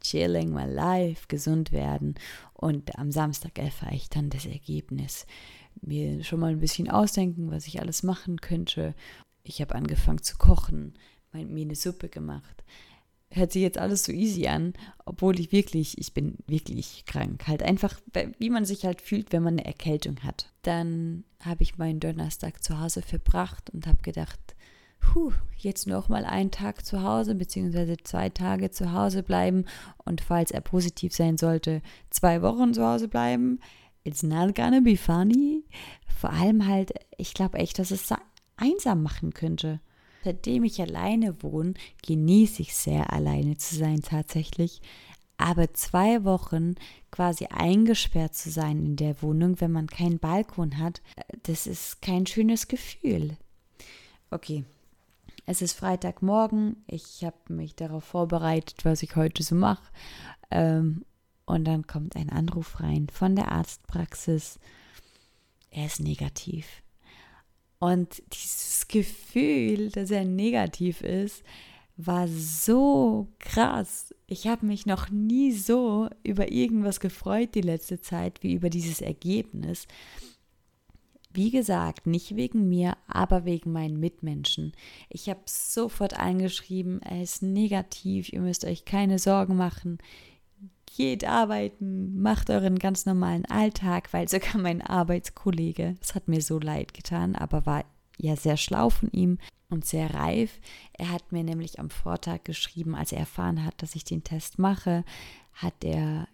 chilling 0.00 0.52
my 0.52 0.64
life, 0.64 1.26
gesund 1.28 1.72
werden. 1.72 2.14
Und 2.54 2.98
am 2.98 3.12
Samstag 3.12 3.58
erfahre 3.58 3.94
ich 3.94 4.08
dann 4.10 4.30
das 4.30 4.46
Ergebnis. 4.46 5.26
Mir 5.80 6.24
schon 6.24 6.40
mal 6.40 6.50
ein 6.50 6.60
bisschen 6.60 6.90
ausdenken, 6.90 7.50
was 7.50 7.66
ich 7.66 7.80
alles 7.80 8.02
machen 8.02 8.40
könnte. 8.40 8.94
Ich 9.44 9.60
habe 9.60 9.76
angefangen 9.76 10.22
zu 10.22 10.36
kochen, 10.36 10.94
mir 11.32 11.64
eine 11.64 11.74
Suppe 11.74 12.08
gemacht. 12.08 12.64
Hört 13.30 13.52
sich 13.52 13.62
jetzt 13.62 13.76
alles 13.76 14.04
so 14.04 14.12
easy 14.12 14.46
an, 14.48 14.72
obwohl 15.04 15.38
ich 15.38 15.52
wirklich, 15.52 15.98
ich 15.98 16.14
bin 16.14 16.38
wirklich 16.46 17.04
krank. 17.04 17.46
Halt 17.46 17.62
einfach, 17.62 18.00
wie 18.38 18.48
man 18.48 18.64
sich 18.64 18.86
halt 18.86 19.02
fühlt, 19.02 19.32
wenn 19.32 19.42
man 19.42 19.54
eine 19.54 19.66
Erkältung 19.66 20.22
hat. 20.24 20.50
Dann 20.62 21.24
habe 21.44 21.62
ich 21.62 21.76
meinen 21.76 22.00
Donnerstag 22.00 22.62
zu 22.62 22.80
Hause 22.80 23.02
verbracht 23.02 23.68
und 23.70 23.86
habe 23.86 24.00
gedacht, 24.00 24.40
puh, 25.00 25.32
jetzt 25.56 25.86
noch 25.86 26.08
mal 26.08 26.24
einen 26.24 26.50
Tag 26.50 26.84
zu 26.84 27.02
Hause, 27.02 27.34
beziehungsweise 27.34 27.96
zwei 27.98 28.30
Tage 28.30 28.70
zu 28.70 28.92
Hause 28.92 29.22
bleiben 29.22 29.64
und 30.04 30.20
falls 30.20 30.50
er 30.50 30.60
positiv 30.60 31.14
sein 31.14 31.36
sollte, 31.36 31.82
zwei 32.10 32.42
Wochen 32.42 32.74
zu 32.74 32.86
Hause 32.86 33.08
bleiben. 33.08 33.60
It's 34.04 34.22
not 34.22 34.54
gonna 34.54 34.80
be 34.80 34.96
funny. 34.96 35.64
Vor 36.18 36.30
allem 36.30 36.66
halt, 36.66 36.92
ich 37.16 37.34
glaube 37.34 37.58
echt, 37.58 37.78
dass 37.78 37.90
es 37.90 38.08
einsam 38.56 39.02
machen 39.02 39.34
könnte. 39.34 39.80
Seitdem 40.24 40.64
ich 40.64 40.80
alleine 40.80 41.42
wohne, 41.42 41.74
genieße 42.06 42.62
ich 42.62 42.74
sehr, 42.74 43.12
alleine 43.12 43.56
zu 43.56 43.76
sein 43.76 44.02
tatsächlich. 44.02 44.80
Aber 45.36 45.72
zwei 45.72 46.24
Wochen 46.24 46.74
quasi 47.12 47.46
eingesperrt 47.46 48.34
zu 48.34 48.50
sein 48.50 48.84
in 48.84 48.96
der 48.96 49.22
Wohnung, 49.22 49.60
wenn 49.60 49.70
man 49.70 49.86
keinen 49.86 50.18
Balkon 50.18 50.78
hat, 50.78 51.00
das 51.44 51.68
ist 51.68 52.02
kein 52.02 52.26
schönes 52.26 52.66
Gefühl. 52.66 53.36
Okay, 54.30 54.64
es 55.46 55.62
ist 55.62 55.72
Freitagmorgen. 55.72 56.84
Ich 56.86 57.24
habe 57.24 57.36
mich 57.48 57.74
darauf 57.76 58.04
vorbereitet, 58.04 58.84
was 58.84 59.02
ich 59.02 59.16
heute 59.16 59.42
so 59.42 59.54
mache. 59.54 59.82
Ähm, 60.50 61.04
und 61.46 61.64
dann 61.64 61.86
kommt 61.86 62.16
ein 62.16 62.28
Anruf 62.28 62.80
rein 62.80 63.08
von 63.10 63.34
der 63.34 63.50
Arztpraxis. 63.52 64.58
Er 65.70 65.86
ist 65.86 66.00
negativ. 66.00 66.82
Und 67.78 68.22
dieses 68.32 68.88
Gefühl, 68.88 69.90
dass 69.90 70.10
er 70.10 70.24
negativ 70.24 71.00
ist, 71.00 71.44
war 71.96 72.28
so 72.28 73.28
krass. 73.40 74.14
Ich 74.26 74.46
habe 74.46 74.66
mich 74.66 74.86
noch 74.86 75.10
nie 75.10 75.52
so 75.52 76.08
über 76.22 76.50
irgendwas 76.50 77.00
gefreut 77.00 77.54
die 77.54 77.60
letzte 77.60 78.00
Zeit 78.00 78.42
wie 78.42 78.54
über 78.54 78.70
dieses 78.70 79.00
Ergebnis. 79.00 79.86
Wie 81.32 81.50
gesagt, 81.50 82.06
nicht 82.06 82.36
wegen 82.36 82.68
mir, 82.68 82.96
aber 83.06 83.44
wegen 83.44 83.72
meinen 83.72 84.00
Mitmenschen. 84.00 84.72
Ich 85.08 85.28
habe 85.28 85.40
sofort 85.44 86.14
eingeschrieben, 86.14 87.02
er 87.02 87.22
ist 87.22 87.42
negativ, 87.42 88.32
ihr 88.32 88.40
müsst 88.40 88.64
euch 88.64 88.84
keine 88.84 89.18
Sorgen 89.18 89.56
machen. 89.56 89.98
Geht 90.98 91.24
arbeiten, 91.24 92.20
macht 92.20 92.50
euren 92.50 92.76
ganz 92.76 93.06
normalen 93.06 93.44
Alltag, 93.44 94.12
weil 94.12 94.28
sogar 94.28 94.58
mein 94.60 94.82
Arbeitskollege, 94.82 95.96
es 96.00 96.16
hat 96.16 96.26
mir 96.26 96.42
so 96.42 96.58
leid 96.58 96.92
getan, 96.92 97.36
aber 97.36 97.66
war 97.66 97.84
ja 98.16 98.34
sehr 98.34 98.56
schlau 98.56 98.90
von 98.90 99.08
ihm 99.12 99.38
und 99.70 99.84
sehr 99.84 100.12
reif. 100.12 100.58
Er 100.94 101.12
hat 101.12 101.30
mir 101.30 101.44
nämlich 101.44 101.78
am 101.78 101.90
Vortag 101.90 102.42
geschrieben, 102.42 102.96
als 102.96 103.12
er 103.12 103.20
erfahren 103.20 103.64
hat, 103.64 103.80
dass 103.80 103.94
ich 103.94 104.02
den 104.02 104.24
Test 104.24 104.58
mache, 104.58 105.04
hat 105.52 105.84
er 105.84 106.26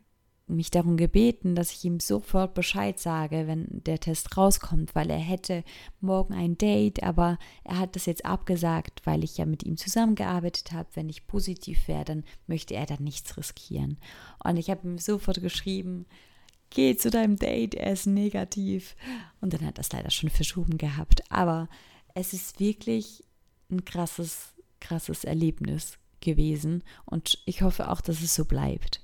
mich 0.47 0.71
darum 0.71 0.97
gebeten, 0.97 1.55
dass 1.55 1.71
ich 1.73 1.85
ihm 1.85 2.01
sofort 2.01 2.55
Bescheid 2.55 2.99
sage, 2.99 3.47
wenn 3.47 3.67
der 3.71 3.99
Test 3.99 4.37
rauskommt, 4.37 4.95
weil 4.95 5.11
er 5.11 5.19
hätte 5.19 5.65
morgen 6.01 6.35
ein 6.35 6.59
Date, 6.59 7.03
aber 7.03 7.39
er 7.65 7.79
hat 7.79 7.97
das 7.97 8.07
jetzt 8.07 8.27
abgesagt, 8.27 9.01
weil 9.05 9.25
ich 9.25 9.39
ja 9.39 9.47
mit 9.47 9.65
ihm 9.65 9.77
zusammengearbeitet 9.77 10.73
habe. 10.73 10.89
Wenn 10.95 11.09
ich 11.09 11.27
positiv 11.27 11.89
wäre, 11.89 12.05
dann 12.05 12.25
möchte 12.47 12.75
er 12.75 12.87
dann 12.87 13.03
nichts 13.03 13.37
riskieren. 13.37 13.99
Und 14.43 14.59
ich 14.59 14.69
habe 14.69 14.87
ihm 14.87 14.99
sofort 14.99 15.41
geschrieben, 15.41 16.05
geh 16.71 16.97
zu 16.97 17.11
deinem 17.11 17.37
Date, 17.37 17.75
er 17.75 17.93
ist 17.93 18.07
negativ. 18.07 18.97
Und 19.41 19.55
dann 19.55 19.65
hat 19.65 19.79
das 19.79 19.93
leider 19.93 20.11
schon 20.11 20.31
verschoben 20.31 20.77
gehabt. 20.77 21.23
Aber 21.31 21.69
es 22.15 22.35
ist 22.35 22.61
wirklich 22.61 23.25
ein 23.71 23.85
krasses, 23.85 24.53
krasses 24.81 25.25
Erlebnis 25.25 25.99
gewesen 26.21 26.83
und 27.05 27.39
ich 27.45 27.63
hoffe 27.63 27.91
auch, 27.91 28.01
dass 28.01 28.23
es 28.23 28.35
so 28.35 28.45
bleibt. 28.45 29.01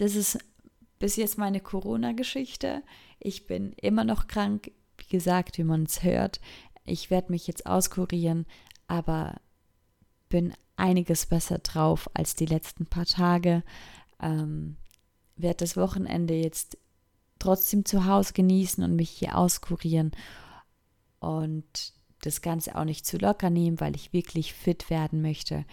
Das 0.00 0.14
ist 0.14 0.38
bis 0.98 1.16
jetzt 1.16 1.36
meine 1.36 1.60
Corona-Geschichte. 1.60 2.82
Ich 3.18 3.46
bin 3.46 3.74
immer 3.74 4.02
noch 4.02 4.28
krank, 4.28 4.72
wie 4.96 5.08
gesagt, 5.10 5.58
wie 5.58 5.64
man 5.64 5.82
es 5.82 6.02
hört. 6.02 6.40
Ich 6.86 7.10
werde 7.10 7.30
mich 7.30 7.46
jetzt 7.46 7.66
auskurieren, 7.66 8.46
aber 8.86 9.42
bin 10.30 10.54
einiges 10.76 11.26
besser 11.26 11.58
drauf 11.58 12.08
als 12.14 12.34
die 12.34 12.46
letzten 12.46 12.86
paar 12.86 13.04
Tage. 13.04 13.62
Ähm, 14.22 14.78
werde 15.36 15.58
das 15.58 15.76
Wochenende 15.76 16.32
jetzt 16.32 16.78
trotzdem 17.38 17.84
zu 17.84 18.06
Hause 18.06 18.32
genießen 18.32 18.82
und 18.82 18.96
mich 18.96 19.10
hier 19.10 19.36
auskurieren 19.36 20.12
und 21.18 21.92
das 22.22 22.40
Ganze 22.40 22.74
auch 22.74 22.84
nicht 22.84 23.04
zu 23.04 23.18
locker 23.18 23.50
nehmen, 23.50 23.80
weil 23.80 23.94
ich 23.96 24.14
wirklich 24.14 24.54
fit 24.54 24.88
werden 24.88 25.20
möchte. 25.20 25.66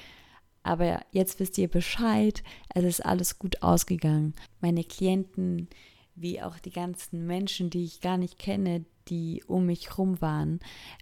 Aber 0.68 1.00
jetzt 1.12 1.40
wisst 1.40 1.58
ihr 1.58 1.70
Bescheid, 1.70 2.44
es 2.76 2.84
ist 2.84 3.06
alles 3.06 3.40
gut 3.40 3.64
ausgegangen. 3.64 4.34
Meine 4.60 4.84
Klienten, 4.84 5.70
wie 6.14 6.42
auch 6.42 6.60
die 6.60 6.72
ganzen 6.72 7.26
Menschen, 7.26 7.70
die 7.70 7.86
ich 7.86 8.02
gar 8.02 8.18
nicht 8.18 8.38
kenne, 8.38 8.84
die 9.08 9.46
um 9.48 9.68
mich 9.68 9.92
herum 9.92 10.20
waren 10.20 10.60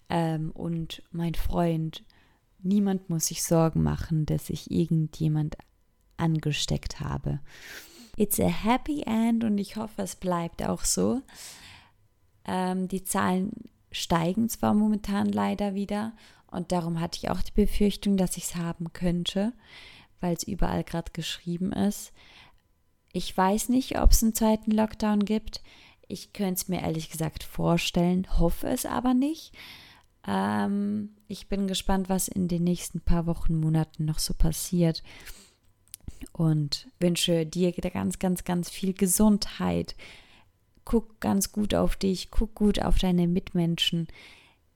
ähm, 0.07 0.51
und 0.51 1.01
mein 1.11 1.33
Freund, 1.33 2.03
niemand 2.59 3.09
muss 3.09 3.25
sich 3.25 3.41
Sorgen 3.41 3.81
machen, 3.81 4.27
dass 4.27 4.51
ich 4.51 4.69
irgendjemand 4.69 5.57
angesteckt 6.17 6.99
habe. 6.99 7.39
It's 8.17 8.39
a 8.39 8.47
happy 8.47 9.01
end 9.07 9.43
und 9.43 9.57
ich 9.57 9.77
hoffe, 9.77 10.03
es 10.03 10.15
bleibt 10.15 10.61
auch 10.63 10.83
so. 10.83 11.23
Ähm, 12.45 12.87
die 12.87 13.03
Zahlen 13.03 13.51
steigen 13.91 14.47
zwar 14.47 14.75
momentan 14.75 15.27
leider 15.27 15.73
wieder 15.73 16.13
und 16.55 16.71
darum 16.71 16.99
hatte 16.99 17.19
ich 17.21 17.29
auch 17.29 17.41
die 17.41 17.51
Befürchtung, 17.51 18.17
dass 18.17 18.37
ich 18.37 18.45
es 18.45 18.55
haben 18.55 18.93
könnte, 18.93 19.53
weil 20.21 20.33
es 20.33 20.43
überall 20.43 20.83
gerade 20.83 21.11
geschrieben 21.11 21.71
ist. 21.71 22.13
Ich 23.11 23.35
weiß 23.35 23.69
nicht, 23.69 23.99
ob 23.99 24.11
es 24.11 24.23
einen 24.23 24.33
zweiten 24.33 24.71
Lockdown 24.71 25.25
gibt. 25.25 25.61
Ich 26.07 26.33
könnte 26.33 26.53
es 26.53 26.67
mir 26.67 26.81
ehrlich 26.81 27.09
gesagt 27.09 27.43
vorstellen, 27.43 28.27
hoffe 28.39 28.67
es 28.67 28.85
aber 28.85 29.13
nicht. 29.13 29.53
Ähm, 30.27 31.09
ich 31.27 31.47
bin 31.49 31.67
gespannt, 31.67 32.09
was 32.09 32.27
in 32.27 32.47
den 32.47 32.63
nächsten 32.63 33.01
paar 33.01 33.25
Wochen, 33.25 33.59
Monaten 33.59 34.05
noch 34.05 34.19
so 34.19 34.33
passiert. 34.33 35.03
Und 36.31 36.87
wünsche 36.99 37.45
dir 37.45 37.71
ganz, 37.71 38.19
ganz, 38.19 38.43
ganz 38.43 38.69
viel 38.69 38.93
Gesundheit. 38.93 39.95
Guck 40.85 41.19
ganz 41.19 41.51
gut 41.51 41.73
auf 41.73 41.95
dich, 41.95 42.31
guck 42.31 42.55
gut 42.55 42.81
auf 42.81 42.97
deine 42.97 43.27
Mitmenschen 43.27 44.07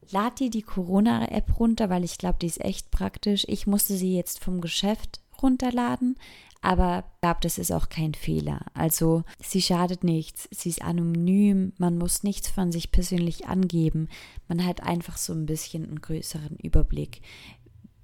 lad 0.10 0.40
dir 0.40 0.50
die 0.50 0.62
Corona-App 0.62 1.60
runter, 1.60 1.90
weil 1.90 2.04
ich 2.04 2.18
glaube, 2.18 2.40
die 2.42 2.48
ist 2.48 2.62
echt 2.62 2.92
praktisch. 2.92 3.46
Ich 3.48 3.68
musste 3.68 3.96
sie 3.96 4.16
jetzt 4.16 4.44
vom 4.44 4.62
Geschäft 4.62 5.22
runterladen, 5.42 6.18
aber 6.62 7.06
glaube, 7.22 7.40
das 7.42 7.58
ist 7.58 7.72
auch 7.72 7.90
kein 7.90 8.14
Fehler. 8.14 8.66
Also 8.74 9.24
sie 9.42 9.62
schadet 9.62 10.04
nichts, 10.04 10.50
sie 10.52 10.70
ist 10.70 10.82
anonym, 10.82 11.74
man 11.78 11.98
muss 11.98 12.24
nichts 12.24 12.50
von 12.50 12.72
sich 12.72 12.92
persönlich 12.92 13.48
angeben. 13.48 14.10
Man 14.48 14.66
hat 14.66 14.84
einfach 14.84 15.18
so 15.18 15.34
ein 15.34 15.46
bisschen 15.46 15.86
einen 15.86 16.02
größeren 16.02 16.58
Überblick, 16.58 17.22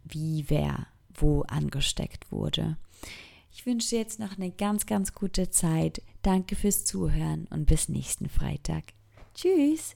wie 0.03 0.45
wer 0.47 0.88
wo 1.17 1.43
angesteckt 1.43 2.31
wurde. 2.31 2.77
Ich 3.51 3.65
wünsche 3.65 3.89
dir 3.89 3.99
jetzt 3.99 4.19
noch 4.19 4.38
eine 4.38 4.51
ganz, 4.51 4.86
ganz 4.86 5.13
gute 5.13 5.49
Zeit. 5.49 6.01
Danke 6.21 6.55
fürs 6.55 6.84
Zuhören 6.84 7.47
und 7.49 7.67
bis 7.67 7.88
nächsten 7.88 8.27
Freitag. 8.27 8.84
Tschüss! 9.34 9.95